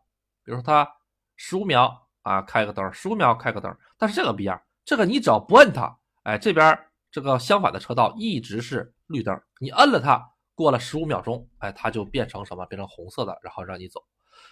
[0.44, 0.90] 比如说，它
[1.36, 3.76] 十五秒啊开个灯，十五秒开个灯。
[3.98, 6.78] 但是这个不一样，这个你只要不摁它，哎，这边
[7.12, 10.26] 这个相反的车道一直是绿灯，你摁了它。
[10.56, 12.66] 过了十五秒钟，哎，它就变成什么？
[12.66, 14.04] 变成红色的，然后让你走。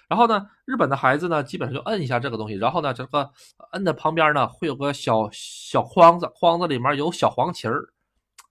[0.07, 3.29] 然后呢，日本的孩子呢，基本上就摁一下这个东西，然后呢，这个
[3.71, 7.83] 摁的旁边呢，会有个小小筐子，筐子里面有小黄旗儿，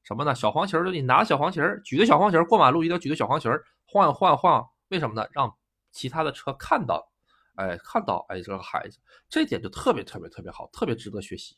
[0.04, 0.34] 什么呢？
[0.34, 5.26] 小黄旗儿就你拿小黄旗儿，举着小黄旗儿过马路，一定要举着小黄旗儿晃晃晃，为什么呢？
[5.32, 5.52] 让
[5.92, 7.06] 其他的车看到，
[7.54, 11.56] 哎，看到，哎，这个孩子，这点就特别特别特别好，特别值得学习，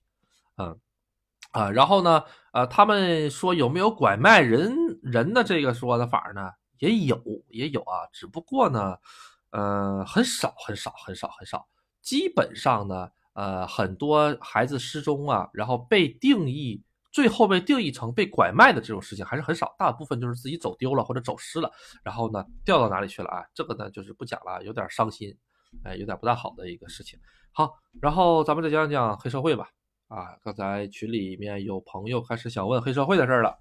[0.58, 0.78] 嗯。
[1.52, 4.70] 啊，然后呢，呃，他们说有没有拐卖人
[5.02, 6.50] 人的这个说的法呢？
[6.78, 8.94] 也有，也有啊，只不过呢，
[9.50, 11.66] 呃，很少，很少，很少，很少。
[12.02, 21.70] 基本上呢，呃，很多孩子失踪啊，然后被定义，最后被定义成被拐卖的这种事情还是很少，大部分就是自己走丢了或者走失了，
[22.02, 23.44] 然后呢，掉到哪里去了啊？
[23.54, 25.36] 这个呢，就是不讲了，有点伤心，
[25.84, 27.18] 哎，有点不大好的一个事情。
[27.52, 29.68] 好，然后咱们再讲讲黑社会吧。
[30.08, 33.58] 啊，刚才群里面有朋友开始想问黑社会的事儿了，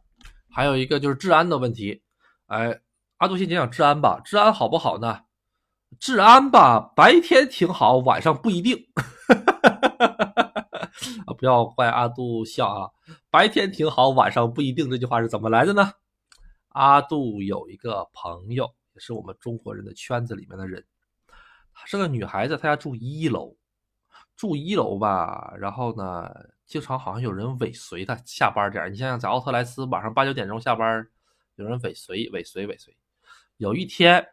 [0.50, 2.02] 还有一个就是治安的问题。
[2.46, 2.80] 哎，
[3.18, 5.22] 阿杜先讲讲治安吧，治安好不好呢？
[6.00, 8.78] 治安吧，白天挺好，晚上不一定。
[11.26, 12.90] 啊，不要怪阿杜笑啊，
[13.30, 14.90] 白天挺好，晚上不一定。
[14.90, 15.92] 这句话是怎么来的呢？
[16.70, 20.84] 阿杜有一个朋友，也是我们中国人的圈子里面的人，
[21.74, 23.56] 她是个女孩子，她家住一楼。
[24.36, 26.32] 住一楼吧，然后呢，
[26.68, 31.08] 经常好像有人尾随她下班点你想想，在奥特莱斯晚上八九点钟下班，
[31.56, 32.96] 有人尾随、尾随、尾随。
[33.58, 34.24] 有一天，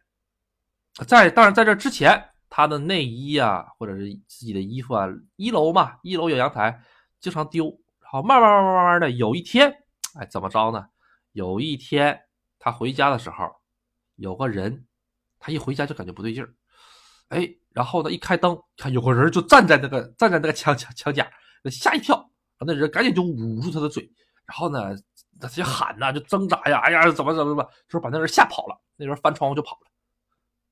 [1.06, 6.80] 在当然在这之前，他的内衣啊，或者是自己的衣服啊，一楼嘛，一楼有阳台，
[7.20, 7.66] 经常丢。
[8.00, 9.74] 然后慢慢慢慢慢慢的，有一天，
[10.18, 10.86] 哎，怎么着呢？
[11.32, 12.20] 有一天
[12.60, 13.50] 他回家的时候，
[14.16, 14.86] 有个人，
[15.40, 16.54] 他一回家就感觉不对劲儿。
[17.28, 18.12] 哎，然后呢？
[18.12, 21.26] 一开灯，看有个人就站在那个站在那个墙墙墙角，
[21.64, 22.30] 吓一跳。
[22.60, 24.08] 那人赶紧就捂住他的嘴，
[24.46, 24.94] 然后呢，
[25.40, 28.80] 他就喊呐，就挣扎呀，哎呀，怎么怎么怎么，就是把那人吓跑了。
[28.96, 29.90] 那人翻窗户就跑了。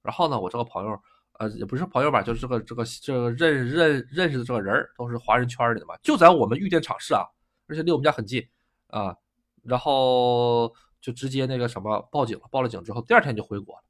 [0.03, 1.01] 然后呢，我这个朋友，
[1.39, 7.23] 呃，也不是朋友吧，就是这个这个这个认认认识的这个人都是华人圈里的嘛，就在我们玉电厂市啊，
[7.69, 8.47] 而且离我们家很近
[8.89, 9.17] 啊。
[9.63, 13.83] 然后就直接那个什么报警了，报了警之后，第二天就回国了。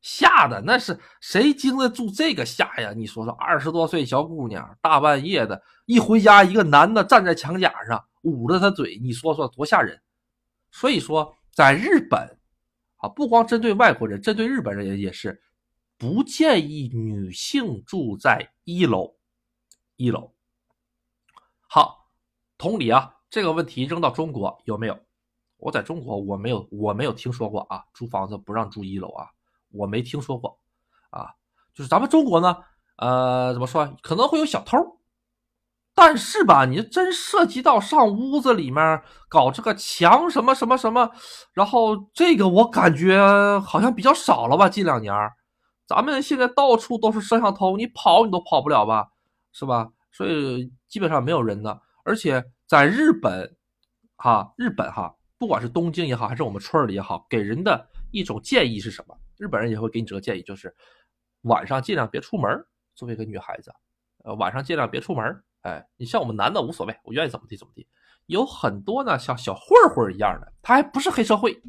[0.00, 2.92] 吓的那是谁经得住这个吓呀？
[2.96, 10.00] 你说说，二十多岁小姑娘，大半夜的，一回家，一个男的站在墙角上捂着她嘴，你说说多吓人。
[10.70, 12.37] 所以说，在日本
[12.98, 15.42] 啊，不光针对外国人，针对日本人也也是
[15.96, 19.16] 不建议女性住在一楼。
[19.96, 20.32] 一楼。
[21.68, 22.08] 好，
[22.56, 24.98] 同理啊，这个问题扔到中国有没有？
[25.56, 29.26] 我在中国我没有，我没有听说过啊，租房子不让住一楼啊。
[29.70, 30.58] 我没听说过，
[31.10, 31.34] 啊，
[31.74, 32.56] 就是咱们中国呢，
[32.96, 34.78] 呃，怎么说，可能会有小偷，
[36.00, 41.10] 但是吧，你真涉及到上屋子里面搞这个墙什么什么什么，
[41.52, 43.18] 然后这个我感觉
[43.58, 45.12] 好像比较少了吧，近两年，
[45.88, 49.08] 咱们现在到处都是摄像头，你跑你都跑不了吧，
[49.52, 49.88] 是吧？
[50.12, 53.56] 所以基本上没有人的，而且在日本，
[54.14, 59.18] 哈，日本哈，不管是东京也好，还是我们村里也好，给人的一种建议是什么？
[59.36, 60.72] 日本人也会给你这个建议，就是
[61.42, 62.64] 晚上尽量别出门。
[62.94, 63.74] 作为一个女孩子，
[64.22, 65.42] 呃，晚上尽量别出门。
[65.62, 67.86] 哎，你像我们男的无所谓，我愿意怎么地怎么地。
[68.26, 71.60] 有很多呢，像小混混一样的，他还不是黑社会。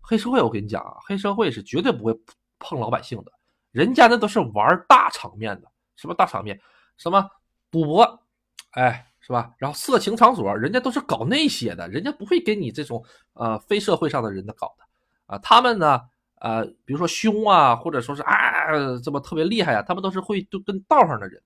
[0.00, 2.18] 黑社会，我跟你讲啊，黑社会是绝对不会
[2.58, 3.32] 碰老百姓的，
[3.72, 5.68] 人家那都是玩大场面的。
[5.96, 6.60] 什么大场面？
[6.96, 7.28] 什么
[7.70, 8.22] 赌博？
[8.70, 9.52] 哎，是吧？
[9.58, 14.84] 然后色情场所，人家都是搞那些的，人家不会给你这种呃非社会上的人的搞的
[15.26, 15.38] 啊。
[15.38, 16.00] 他们呢？
[16.38, 18.68] 呃，比如说凶啊，或者说是啊，
[19.02, 21.42] 这么特别厉害啊，他们都是会就跟道上的人，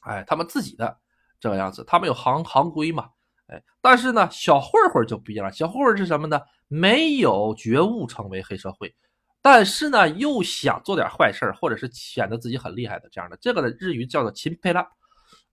[0.00, 0.98] 哎，他们自己的
[1.38, 3.08] 这个样子，他们有行行规嘛，
[3.48, 6.40] 哎，但是呢，小混混就不一样了，小混混是什么呢？
[6.68, 8.94] 没有觉悟成为黑社会，
[9.40, 14.86] 但是呢，又想做点坏事儿或者是显得自己很厉害的这样的，这个的日语叫做钦佩拉，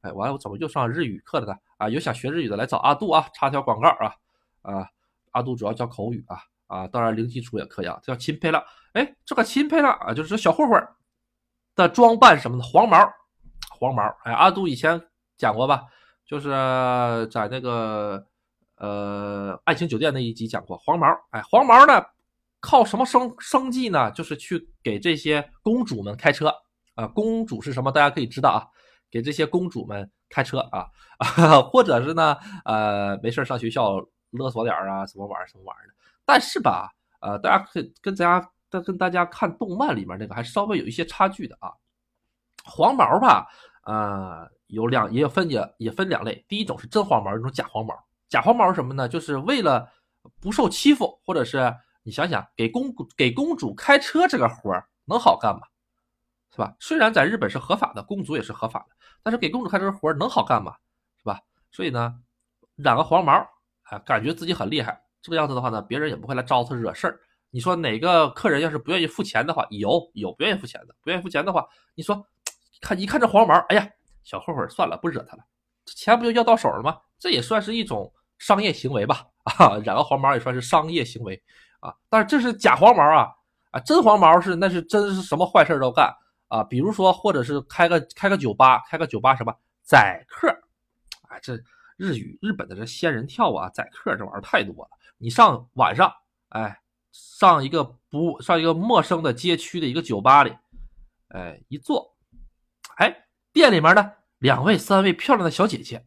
[0.01, 1.53] 哎，完了，我怎么又上日语课了呢？
[1.77, 4.15] 啊，有想学日语的来找阿杜啊，插条广告啊，
[4.61, 4.87] 啊，
[5.31, 6.37] 阿杜主要教口语啊。
[6.67, 8.63] 啊，当然零基础也可以啊，叫钦佩拉。
[8.93, 10.81] 哎，这个钦佩拉啊，就是小混混
[11.75, 12.97] 的装扮什么的，黄毛，
[13.69, 14.01] 黄毛。
[14.23, 14.99] 哎，阿杜以前
[15.43, 15.83] 讲过吧？
[16.25, 16.47] 就是
[17.29, 18.25] 在那个
[18.77, 21.05] 呃爱情酒店那一集讲过黄毛。
[21.31, 22.01] 哎，黄毛呢，
[22.61, 24.09] 靠什么生生计呢？
[24.11, 26.47] 就是去给这些公主们开车
[26.95, 27.05] 啊。
[27.07, 27.91] 公主是什么？
[27.91, 28.63] 大家可以知道啊，
[29.11, 30.87] 给这些公主们开车啊，
[31.69, 33.99] 或者是呢，呃，没事上学校
[34.31, 35.93] 勒索点啊，什么玩意儿什么玩意儿的。
[36.23, 41.73] 但是吧，呃，大家可以跟大家跟跟大家看动漫里面那个还稍微有一些差距的啊。
[42.63, 43.45] 黄毛吧，
[43.83, 47.93] 呃，有两也有分也也分两类，第一种是真黄毛，一种假黄毛。
[48.27, 49.07] 假黄毛是什么呢？
[49.07, 49.87] 就是为了
[50.41, 55.61] 不受欺负，或者是你想想，给公给公主开车这个活儿能好干吗？
[56.51, 56.75] 是吧？
[56.79, 60.75] 虽然在日本是合法的，公主也是合法的，但是给公主干这个活能好干吗？
[61.17, 61.39] 是吧？
[61.71, 62.15] 所以呢，
[62.75, 63.33] 染个黄毛，
[63.83, 67.19] 啊，感觉自己很厉害，这个样子的话呢，别人也不会来招他惹事儿。
[67.51, 72.25] 你说哪个客人要是不愿意付钱的话，有有不愿意付钱的，不愿意付钱的话，你说
[72.81, 73.87] 看一看这黄毛，哎呀，
[74.23, 75.43] 小混混算了，不惹他了，
[75.85, 76.99] 这钱不就要到手了吗？
[77.19, 79.27] 这也算是一种商业行为吧？
[79.43, 81.41] 啊，染个黄毛也算是商业行为
[81.79, 83.29] 啊，但是这是假黄毛啊，
[83.71, 86.13] 啊，真黄毛是那是真是什么坏事都干。
[86.49, 90.47] 啊，比如说，或者是开个开个酒吧，开个酒吧什么宰客，
[91.27, 91.55] 啊，这
[91.97, 94.89] 日语日本的这仙人跳啊，宰客这玩意儿太多了。
[95.17, 96.13] 你上晚上，
[96.49, 96.79] 哎，
[97.11, 100.55] 上一个不上一个陌生的街区的一个酒吧里，
[101.29, 102.15] 哎，一坐，
[102.97, 103.22] 哎，
[103.53, 106.05] 店里面呢两位三位漂亮的小姐姐，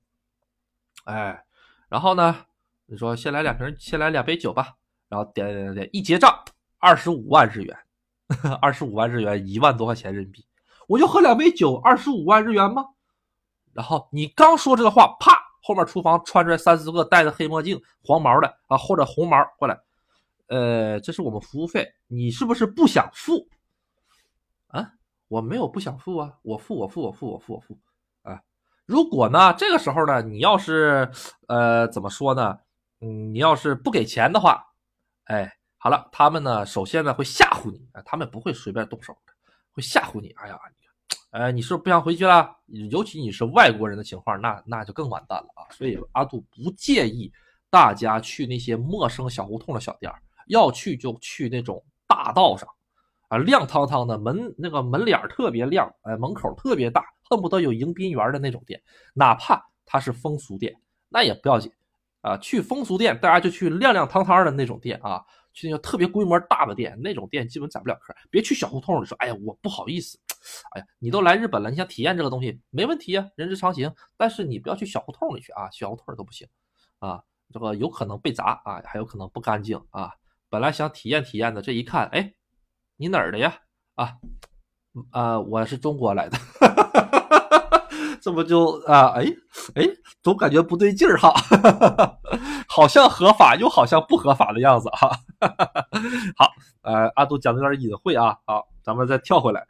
[1.04, 1.44] 哎，
[1.88, 2.44] 然后呢，
[2.84, 4.74] 你说先来两瓶，先来两杯酒吧，
[5.08, 6.44] 然后点点点，一结账
[6.78, 7.74] 二十五万日元。
[8.60, 10.44] 二十五万日元，一万多块钱人民币，
[10.88, 12.84] 我就喝两杯酒，二十五万日元吗？
[13.72, 19.78] 然后你刚说这个话，啪，后面厨房穿出来三四个戴着黑墨镜、黄毛的啊，或者红毛过来，
[20.48, 23.48] 呃，这是我们服务费，你是不是不想付？
[24.66, 24.90] 啊，
[25.28, 27.78] 我没有不想付啊，我付，我付，我付，我付，我付
[28.22, 28.40] 啊。
[28.84, 31.10] 如果呢，这个时候呢，你要是
[31.48, 32.58] 呃怎么说呢？
[33.00, 34.64] 嗯，你要是不给钱的话，
[35.24, 35.52] 哎。
[35.78, 39.32] 好了，他们呢，首先呢会吓唬你啊，他们不会随便动手的，
[39.70, 40.30] 会吓唬你。
[40.30, 40.58] 哎呀，
[41.30, 42.56] 哎，你是不是不想回去了？
[42.90, 45.62] 尤其你是外国人的情况，那那就更完蛋了啊。
[45.70, 47.30] 所以阿杜不建议
[47.70, 50.12] 大家去那些陌生小胡同的小店
[50.48, 52.68] 要去就去那种大道上
[53.44, 58.80] 亮堂堂的门，那个门脸特别亮，哎，门口特别大，恨不得有迎宾员的那种店，
[59.14, 60.74] 哪怕它是风俗店，
[61.08, 61.70] 那也不要紧
[62.20, 62.36] 啊。
[62.38, 65.24] 去风俗店，大家就去亮亮堂堂的那种店啊。
[65.52, 68.14] 去那个特别规模大的店，那种店基本宰不了客。
[68.30, 70.18] 别去小胡同里说，哎呀，我不好意思。
[70.72, 73.90] 哎呀，你都来日本了，你想体验这个东西，没问题啊，人之常情。
[74.18, 76.46] 但是你不要去小胡同里去啊，小胡同都不行
[76.98, 77.22] 啊，
[77.54, 80.10] 这个有可能被砸啊，还有可能不干净啊。
[80.50, 82.30] 本来想体验体验的，这一看，哎，
[82.98, 83.54] 你哪儿的呀？
[83.94, 84.14] 啊，
[85.10, 86.38] 啊，我是中国来的。
[88.22, 89.12] 这不就啊？
[89.14, 89.24] 哎
[89.74, 89.84] 哎，
[90.22, 91.32] 总感觉不对劲儿哈，
[92.68, 95.10] 好像合法又好像不合法的样子哈。
[96.36, 96.50] 好，
[96.82, 98.36] 呃，阿杜讲的有点隐晦啊。
[98.46, 99.66] 好，咱们再跳回来。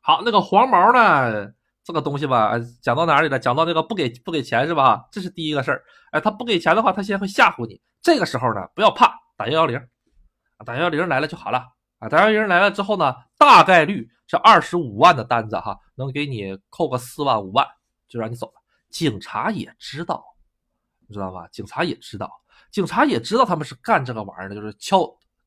[0.00, 1.52] 好，那个黄毛呢？
[1.84, 3.38] 这个东西吧，讲到哪里了？
[3.38, 5.06] 讲到那个不给不给钱是吧？
[5.12, 5.82] 这是第一个事儿。
[6.12, 7.80] 哎，他不给钱的话，他先会吓唬你。
[8.02, 9.80] 这个时候呢，不要怕，打幺幺零，
[10.64, 11.64] 打幺幺零来了就好了。
[12.00, 14.10] 啊，打幺幺零来了之后呢，大概率。
[14.26, 17.66] 这二十五万的单子哈，能给你扣个四万五万，
[18.06, 18.52] 就让你走了。
[18.88, 20.24] 警察也知道，
[21.08, 21.48] 你知道吧？
[21.48, 22.30] 警察也知道，
[22.70, 25.00] 警察也知道他们是干这个玩意儿的，就是敲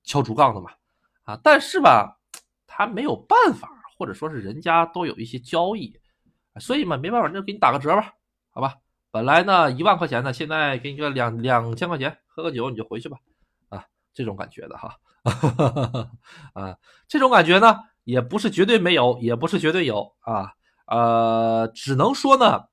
[0.04, 0.70] 敲竹杠的嘛。
[1.24, 2.20] 啊，但是吧，
[2.68, 5.98] 他没有办法，或者说是人家都有一些交易，
[6.60, 8.14] 所以嘛，没办法，那就给你打个折吧，
[8.52, 8.76] 好吧？
[9.12, 13.18] 本来呢一万块钱呢，现在给你个两两千块钱，喝个酒你就回去吧。
[13.70, 14.98] 啊，这种感觉的哈，
[16.54, 17.80] 啊，这种感觉呢。
[18.06, 20.52] 也不是绝对没有，也不是绝对有啊，
[20.88, 22.66] 呃，只能说呢，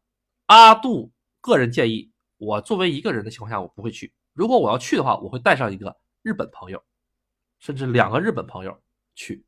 [0.46, 4.12] 阿杜个人建议，我作为一个人的情况下，我不会去。
[4.34, 6.82] 如果我要去的话，我会带上一个日本朋友，
[7.60, 8.76] 甚至两个日本朋友
[9.14, 9.46] 去。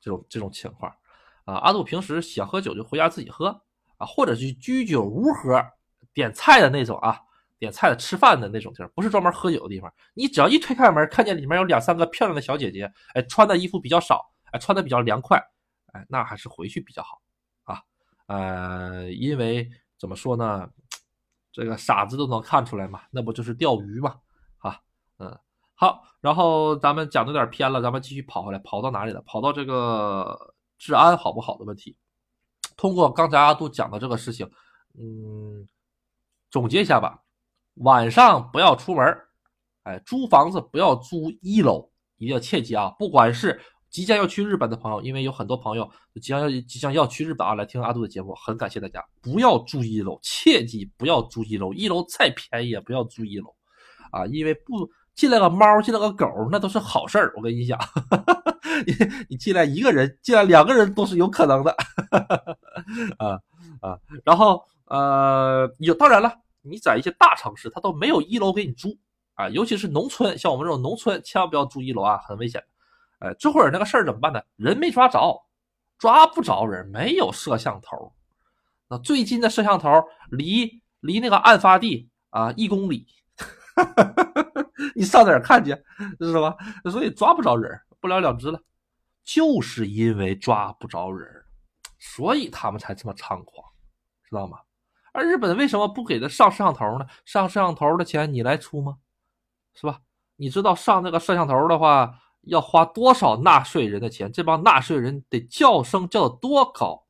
[0.00, 0.92] 这种这种情况
[1.44, 3.48] 啊，阿杜平时想喝酒就回家自己喝
[3.98, 5.64] 啊，或者是居酒屋喝，
[6.12, 7.20] 点菜的那种啊，
[7.60, 9.92] 点菜的吃饭的那种地儿，不是专门喝酒的地方。
[10.14, 14.28] 你只要一推开门，看见里面有两三个漂亮的小姐姐，哎，穿的衣服比较少。
[14.52, 15.40] 哎，穿的比较凉快，
[15.92, 17.20] 哎，那还是回去比较好
[17.62, 17.80] 啊。
[18.26, 20.68] 呃，因为怎么说呢，
[21.52, 24.16] 这个傻子都能看出来嘛，那不就是钓鱼嘛？
[24.58, 24.80] 啊，
[25.18, 25.38] 嗯，
[25.76, 29.22] 好，然后咱们讲的有点偏了，咱们继续跑回来，跑到哪里了？
[29.22, 31.96] 跑到这个治安好不好的问题。
[32.76, 34.50] 通过刚才阿杜讲的这个事情，
[34.98, 35.64] 嗯，
[36.50, 37.22] 总结一下吧，
[37.80, 39.04] 晚上不要出门，
[39.82, 43.60] 哎，租房子不要租一楼，一定要切记啊，不管是。
[43.90, 49.04] 即将要去日本的朋友，因为有很多朋友即将要即将要去日本啊，来听阿杜的节目，很感谢大家。
[49.20, 53.52] 不要住一楼，切记不要住一楼，一楼再便宜也不要住一楼，
[54.12, 57.32] 啊，因为不进来个猫，进来个狗，那都是好事儿。
[57.36, 57.76] 我跟你讲，
[58.86, 58.94] 你
[59.30, 61.74] 你进来一个人，进来两个人都是有可能的，
[63.18, 63.40] 啊
[63.80, 66.32] 啊，然后呃，有当然了，
[66.62, 68.96] 你在一些大城市，它都没有一楼给你租
[69.34, 72.62] 啊，尤其是农村，像我们这种农村，千万不要住一楼啊，很危险。
[73.20, 74.42] 哎，这会儿那个事儿怎么办呢？
[74.56, 75.42] 人没抓着，
[75.98, 78.12] 抓不着人，没有摄像头。
[78.88, 79.88] 那最近的摄像头
[80.30, 83.06] 离离那个案发地啊一公里，
[84.96, 85.70] 你上哪儿看去，
[86.20, 86.56] 是吧？
[86.90, 88.60] 所以抓不着人，不了了之了。
[89.22, 91.44] 就是因为抓不着人，
[91.98, 93.64] 所以他们才这么猖狂，
[94.24, 94.58] 知道吗？
[95.12, 97.06] 而日本为什么不给他上摄像头呢？
[97.24, 98.98] 上摄像头的钱你来出吗？
[99.74, 100.00] 是吧？
[100.36, 104.32] 你知道上那个摄像头的话要花多少纳税人的钱？
[104.32, 107.04] 这帮纳税人得叫声叫的多高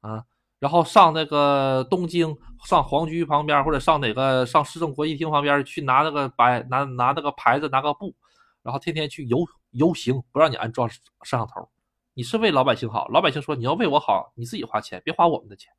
[0.00, 0.24] 啊！
[0.58, 8.14] 然后上那个东京，上皇居旁边，或者上哪个上市政国际厅旁边去拿那个白拿拿那个牌子拿个布，
[8.62, 9.38] 然后天天去游
[9.70, 11.68] 游行，不让你安装摄像头。
[12.14, 15.72] 你是为老百姓好，老百姓说你要为我好，你自己花钱，别花我们的钱。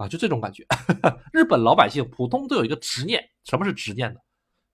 [0.00, 0.66] 啊，就这种感觉。
[1.30, 4.18] 日本老百姓普通都有一个执念，什么是执念呢？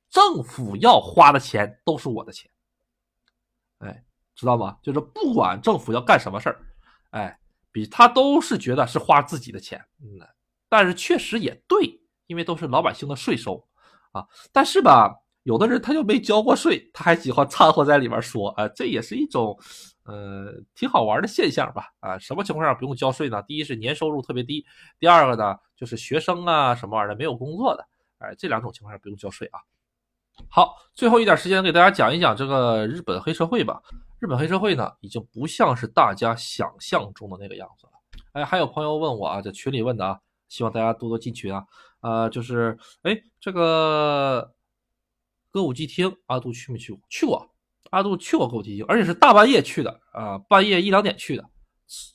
[0.08, 2.48] 政府要花的钱都是我的钱，
[3.78, 4.04] 哎，
[4.36, 4.78] 知道吗？
[4.80, 6.64] 就是不管政府要干什么事儿，
[7.10, 7.36] 哎，
[7.72, 10.20] 比他都是觉得是花自己的钱，嗯，
[10.68, 13.66] 但是确实也对，因为都是老百姓的税收
[14.12, 14.24] 啊。
[14.52, 15.12] 但是吧，
[15.46, 19.56] 有的人他就没交过税，他还喜欢掺和在里面说，啊，这也是一种。
[20.08, 21.88] 呃，挺好玩的现象吧？
[21.98, 23.42] 啊，什么情况下不用交税呢？
[23.42, 24.64] 第一是年收入特别低，
[25.00, 27.84] 第二个呢就是学生啊什么玩意儿的没有工作的，
[28.18, 29.58] 哎，这两种情况下不用交税啊。
[30.48, 33.82] 好，最后一点时间给大家讲一讲这个日本黑社会吧。
[34.20, 37.92] 日本黑社会呢，已经不像是大家想象中的那个样子了。
[38.30, 41.64] 哎，还有朋友问我啊，在群里问的啊，希望大家多多进群啊。
[42.00, 44.52] 呃，就是哎，这个
[45.56, 47.00] 歌舞伎町阿杜去没去过？
[47.08, 47.50] 去过。
[47.88, 51.42] 阿杜去过歌舞伎町，而且是大半夜去的啊，半夜一两点去的。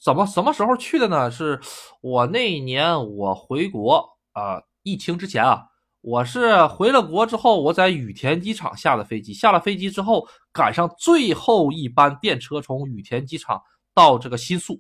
[0.04, 1.32] 怎么什么时候去的呢？
[1.32, 1.60] 是
[2.02, 5.64] 我那一年我回国啊，疫情之前啊，
[6.02, 13.60] 我是回了国之后，我在羽田机场下的飞机，下了飞机之后赶上最后一班电车从羽田机场
[13.96, 14.80] 到这个新宿。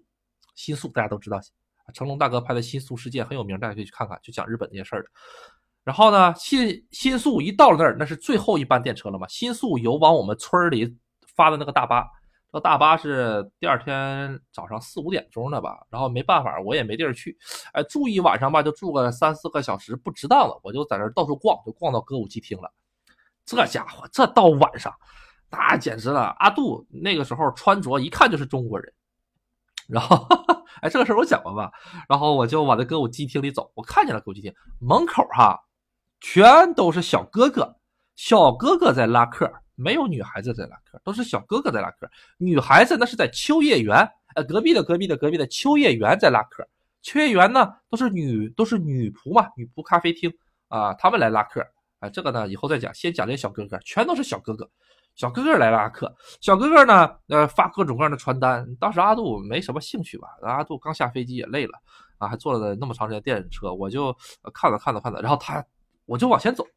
[0.54, 1.40] 新宿大家都知道，
[1.96, 5.10] 成龙大哥拍的《新宿事件》很有名，大家可以去看看，就讲日本那些事儿的。
[5.84, 9.28] 然后呢，新新宿一到了那儿，那是最后一班电车了嘛。
[9.28, 10.96] 新宿有往我们村里
[11.36, 12.06] 发的那个大巴，
[12.54, 15.80] 那大巴是第二天早上四五点钟的吧。
[15.90, 17.36] 然后没办法，我也没地儿去，
[17.74, 20.60] 哎，住一晚上吧，就住个三四个小时，不值当了。
[20.62, 22.72] 我就在那儿到处逛，就逛到歌舞伎町了。
[23.44, 24.94] 这家伙，这到晚上，
[25.50, 26.36] 那简直了。
[26.38, 28.94] 阿杜那个时候穿着一看就是中国人。
[29.88, 30.28] 然后，
[30.82, 31.72] 哎，这个事儿我讲过吧。
[32.08, 35.60] 然后我就往那歌舞伎町里走，我看见了歌舞伎町门口哈。
[36.22, 37.76] 全都是小哥哥，
[38.16, 42.10] 小哥哥在拉客，没有女孩子在拉客，都是小哥哥在拉客。
[42.38, 43.98] 女孩子那是在秋叶原，
[44.36, 46.66] 呃，隔壁的隔壁的隔壁的秋叶原在拉客。
[47.02, 50.32] 秋叶原呢，都是女都是女仆嘛，女仆咖啡厅
[50.68, 51.66] 啊，他们来拉客。
[51.98, 54.70] 啊，这个呢以后再讲，先讲这小哥哥，全都是小哥哥，
[55.16, 56.16] 小哥哥来拉客。
[56.40, 58.68] 小哥哥呢，呃，发各种各样的传单。
[58.80, 61.80] 当时阿杜没什么兴趣吧，阿杜刚下飞机也累了
[62.20, 64.16] 啊，还坐了那么长时间电车，我就
[64.54, 65.66] 看了看了看了，然后他。
[66.12, 66.68] 我就往前走，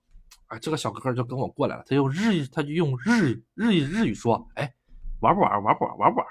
[0.47, 1.83] 哎，这个小哥哥就跟我过来了。
[1.89, 4.73] 他用日语，他就用日日日语说：“哎，
[5.19, 5.61] 玩不玩？
[5.61, 5.99] 玩不玩？
[5.99, 6.27] 玩不玩？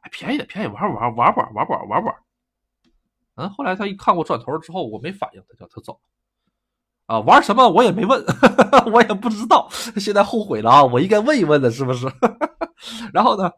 [0.00, 1.14] 哎，便宜的，便宜，玩不玩？
[1.14, 1.52] 玩不玩？
[1.52, 1.86] 玩不玩？
[1.86, 2.16] 玩不玩？”
[3.36, 6.00] 嗯，后来他一看我转头之后，我没反应，他叫他走。
[7.04, 8.24] 啊，玩什么我也没问，
[8.90, 9.68] 我也不知道。
[9.98, 12.06] 现在后悔了啊，我应该问一问的，是不是？
[13.12, 13.52] 然后呢，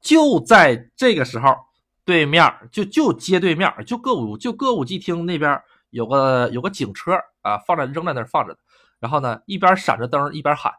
[0.00, 1.54] 就在这个时候，
[2.02, 5.60] 对面就就街对面，就歌舞就歌舞伎厅那边
[5.90, 7.12] 有个有个警车。
[7.44, 8.60] 啊，放在扔在那儿放着的，
[8.98, 10.72] 然后呢，一边闪着灯，一边喊，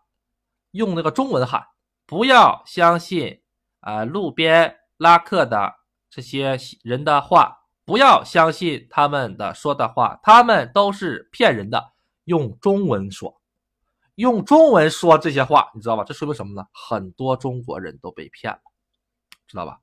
[0.72, 1.63] 用那个中文喊，
[2.07, 3.39] 不要相信
[3.82, 5.76] 啊，路边拉客的
[6.09, 11.93] 这些人的话，不要相信他们的说的话，他们都是骗人的。
[12.24, 13.39] 用中文说，
[14.16, 16.03] 用中文说这些话，你知道吧？
[16.03, 16.66] 这说明什么呢？
[16.74, 18.59] 很多中国人都被骗了，
[19.45, 19.78] 知道吧？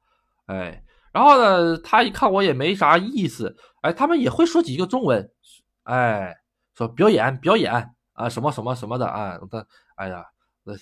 [0.47, 5.31] 哎，然后呢，他一看我也没啥意思，哎，他们也会说几个中文，
[5.85, 6.42] 哎。
[6.89, 9.67] 表演表演啊，什么什么什么的啊，他
[9.97, 10.27] 哎呀，
[10.65, 10.75] 那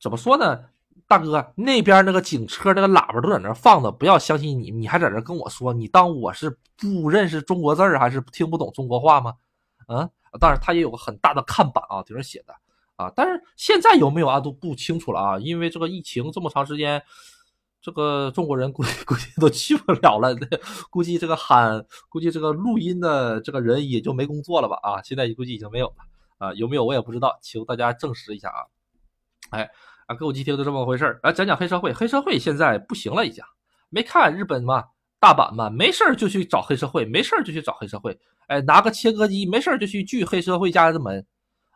[0.00, 0.64] 怎么说呢？
[1.06, 9.34] 大哥，那边那个警车那个喇叭都在那放着，不要相信你，你还在这跟我说，你当我是不认识中国字儿，还是听不懂中国话吗？
[9.88, 12.54] 嗯，当然他也有个很大的看板啊，顶上写的
[12.96, 17.02] 啊，但是现在有没有啊都不清楚了啊，因为这个疫情这么长时间。
[17.80, 20.34] 这个中国人估计 估计都去不了了，
[20.90, 24.78] 估计这个喊，估计这个录音的这个人也就没工作了吧？
[24.82, 25.94] 啊，现在估计已经没有了
[26.38, 28.66] 啊，有没有我也不知道，请大家证实一下啊。
[29.50, 29.70] 哎，
[30.06, 31.92] 啊，歌舞伎町就这么回事儿，来讲讲黑社会。
[31.92, 33.42] 黑社会现在不行了，已经
[33.90, 34.84] 没看日本嘛，
[35.20, 38.18] 大阪嘛，没事儿就去找黑社会，没事儿就去找黑社会。
[38.48, 41.24] 哎，拿个切割机，没事儿就去锯黑社会家的门。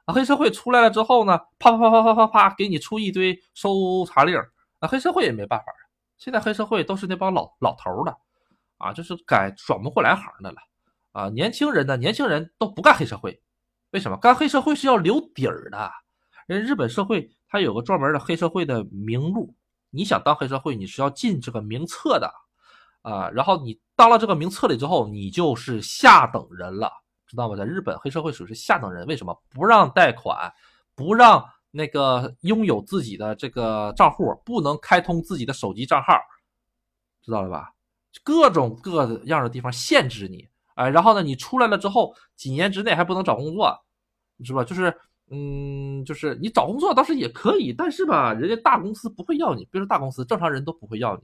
[0.05, 4.37] 啊，黑社会出来了之后呢，啪啪啪啪啪啪啪，给你出一堆搜查令。
[4.81, 5.67] 啊，黑社会也没办法。
[6.23, 8.17] 现在黑社会都是那帮老老头的，
[8.79, 10.59] 啊，就是改转不过来行的了，
[11.11, 13.43] 啊，年轻人呢，年轻人都不干黑社会，
[13.91, 14.17] 为什么？
[14.19, 15.91] 干黑社会是要留底儿的，
[16.47, 19.53] 人日本社会它有个专门的黑社会的名录，
[19.91, 22.33] 你想当黑社会，你是要进这个名册的
[23.03, 23.29] 啊。
[23.31, 26.89] 然后你当了这个名册里之后，你就是下等人了，
[27.27, 27.57] 知道吗？
[27.57, 30.53] 在日本，黑社会属于是下等人，为什么不让贷款，
[30.95, 36.15] 不让那个拥有自己的这个账户，不能开通自己的手机账号，
[37.21, 37.73] 知道了吧？
[38.23, 40.47] 各种各样的地方限制你，
[40.77, 43.77] 哎，然后呢，你出来了之后，几年之内还不能找工作，
[44.45, 44.63] 是吧？
[44.63, 44.97] 就是。
[45.35, 51.23] 嗯，就是你找工作倒是也可以，但是吧，人家大公司不会要你，别说大公司，正常人都不会要你。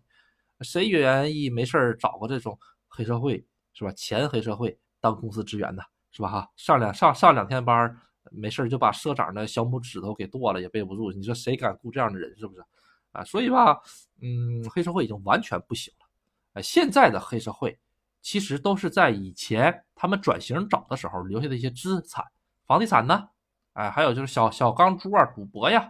[0.65, 3.45] 谁愿意没事找个这种黑社会，
[3.75, 3.93] 是吧？
[3.93, 6.31] 前黑社会当公司职员的，是吧？
[6.31, 7.95] 哈，上两上上两天班，
[8.31, 11.11] 没事就把社长的小拇指头给剁了也背不住。
[11.13, 12.65] 你说谁敢雇这样的人，是不是？
[13.13, 13.81] 啊，所以吧，
[14.21, 16.07] 嗯，黑社会已经完全不行了。
[16.55, 17.79] 哎，现在的黑社会
[18.21, 22.25] 其实都是在以前他们转型找的时候留下的一些资产，
[22.67, 23.29] 房地产呢。
[23.73, 25.89] 哎，还有就是小小钢珠啊，赌博呀，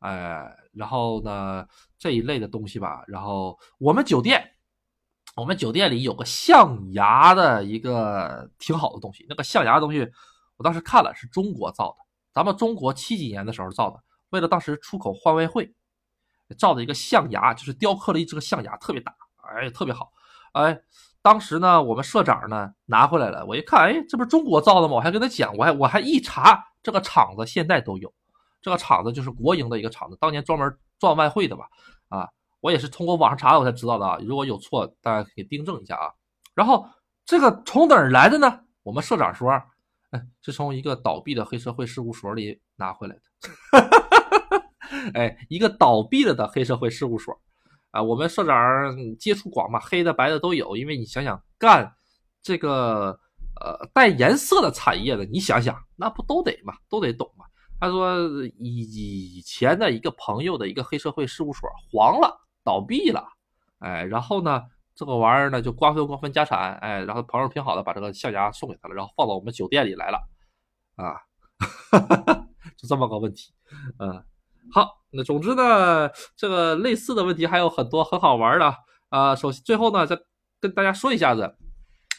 [0.00, 1.66] 哎，然后呢
[1.98, 3.02] 这一类的东西吧。
[3.06, 4.54] 然后我们酒店，
[5.36, 9.24] 我们酒店里有个象牙的一个挺好的东西。
[9.28, 10.06] 那个象牙的东西，
[10.62, 11.96] 我当时看了是中国造的，
[12.32, 13.98] 咱们中国七几年的时候造的，
[14.30, 15.74] 为了当时出口换外汇，
[16.56, 19.12] 造的一个象牙，就是雕刻了一只个象牙，特别大，
[19.56, 20.12] 哎，特别好。
[20.52, 20.80] 哎，
[21.20, 24.94] 当时呢，我们社长呢拿回来了，我一看，哎，这不是中国造的吗？
[24.94, 26.64] 我还跟他讲，我还我还一查。
[26.80, 28.12] 这个厂子现在都有，
[28.60, 31.66] 这个厂子就是国营的一个厂子，当年专门赚外汇的吧？
[32.08, 32.28] 啊，
[32.60, 36.12] 我也是通过网上查我才知道的啊，如果有错，大家可以订正一下啊。
[36.54, 36.88] 然后
[37.24, 38.60] 这个从哪儿来的呢？
[38.84, 39.50] 我们社长说，
[40.12, 43.20] 哎，是从一个倒闭的黑社会事务所里拿回来的。
[45.12, 47.38] 哎，一个倒闭了的黑社会事务所
[47.90, 51.94] 啊，我们社长接触广嘛，黑的白的都有，因为你想想干
[52.40, 53.18] 这个。
[53.60, 57.44] 呃，带颜色的产业的，你想想，那不都得嘛，都得懂嘛。
[57.78, 58.18] 他说
[58.58, 63.24] 以以前的一个朋友的一个黑社会事务所黄了，倒闭了，
[63.78, 64.62] 哎，然后呢，
[64.94, 70.18] 这个玩意儿呢就瓜分瓜分家产，哎，然后朋友挺好的，把这个象牙送给他了，然后放到我们酒店里来了，
[70.96, 71.16] 啊，
[72.76, 73.52] 就这么个问题，
[73.98, 74.24] 嗯，
[74.72, 78.74] 好，那总之呢，这个类似的问题还有很多很好玩的
[79.08, 79.34] 啊。
[79.34, 80.18] 首先最后呢，再
[80.60, 81.56] 跟大家说一下子。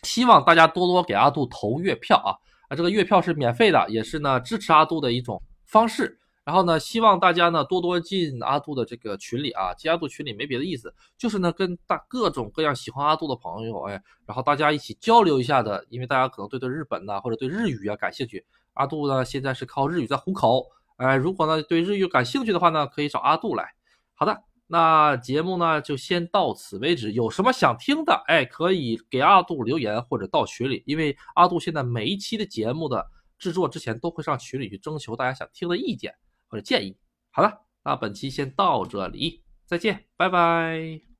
[0.04, 2.36] 希望大家多多给阿杜投月票啊！
[2.68, 6.20] 啊，这个月票是免费的，也是呢支持阿杜的一种方式。
[6.44, 18.46] 然后呢，希望大家呢多多进阿杜的这个群里啊，进阿杜群里没别的意思，就是呢跟大各种各样喜欢阿杜的朋友哎，然后大家一起交流一下的，因为大家可能对对日本呐或者对日语啊感兴趣。
[18.74, 20.68] 阿杜呢现在是靠日语在糊口，
[20.98, 23.74] 哎，如果呢对日语感兴趣的话呢，可以找阿杜来。
[24.14, 24.44] 好的。
[24.66, 27.12] 那节目呢，就先到此为止。
[27.12, 33.06] 有什么想听的，哎，可以给阿杜留言或者到群里，因为阿杜现在每一期的节目的
[33.38, 36.16] 制作之前都会上群里去征求大家想听的意见
[36.54, 36.96] 或者建议。
[37.32, 41.13] 好了，那本期先到这里，再见，拜拜。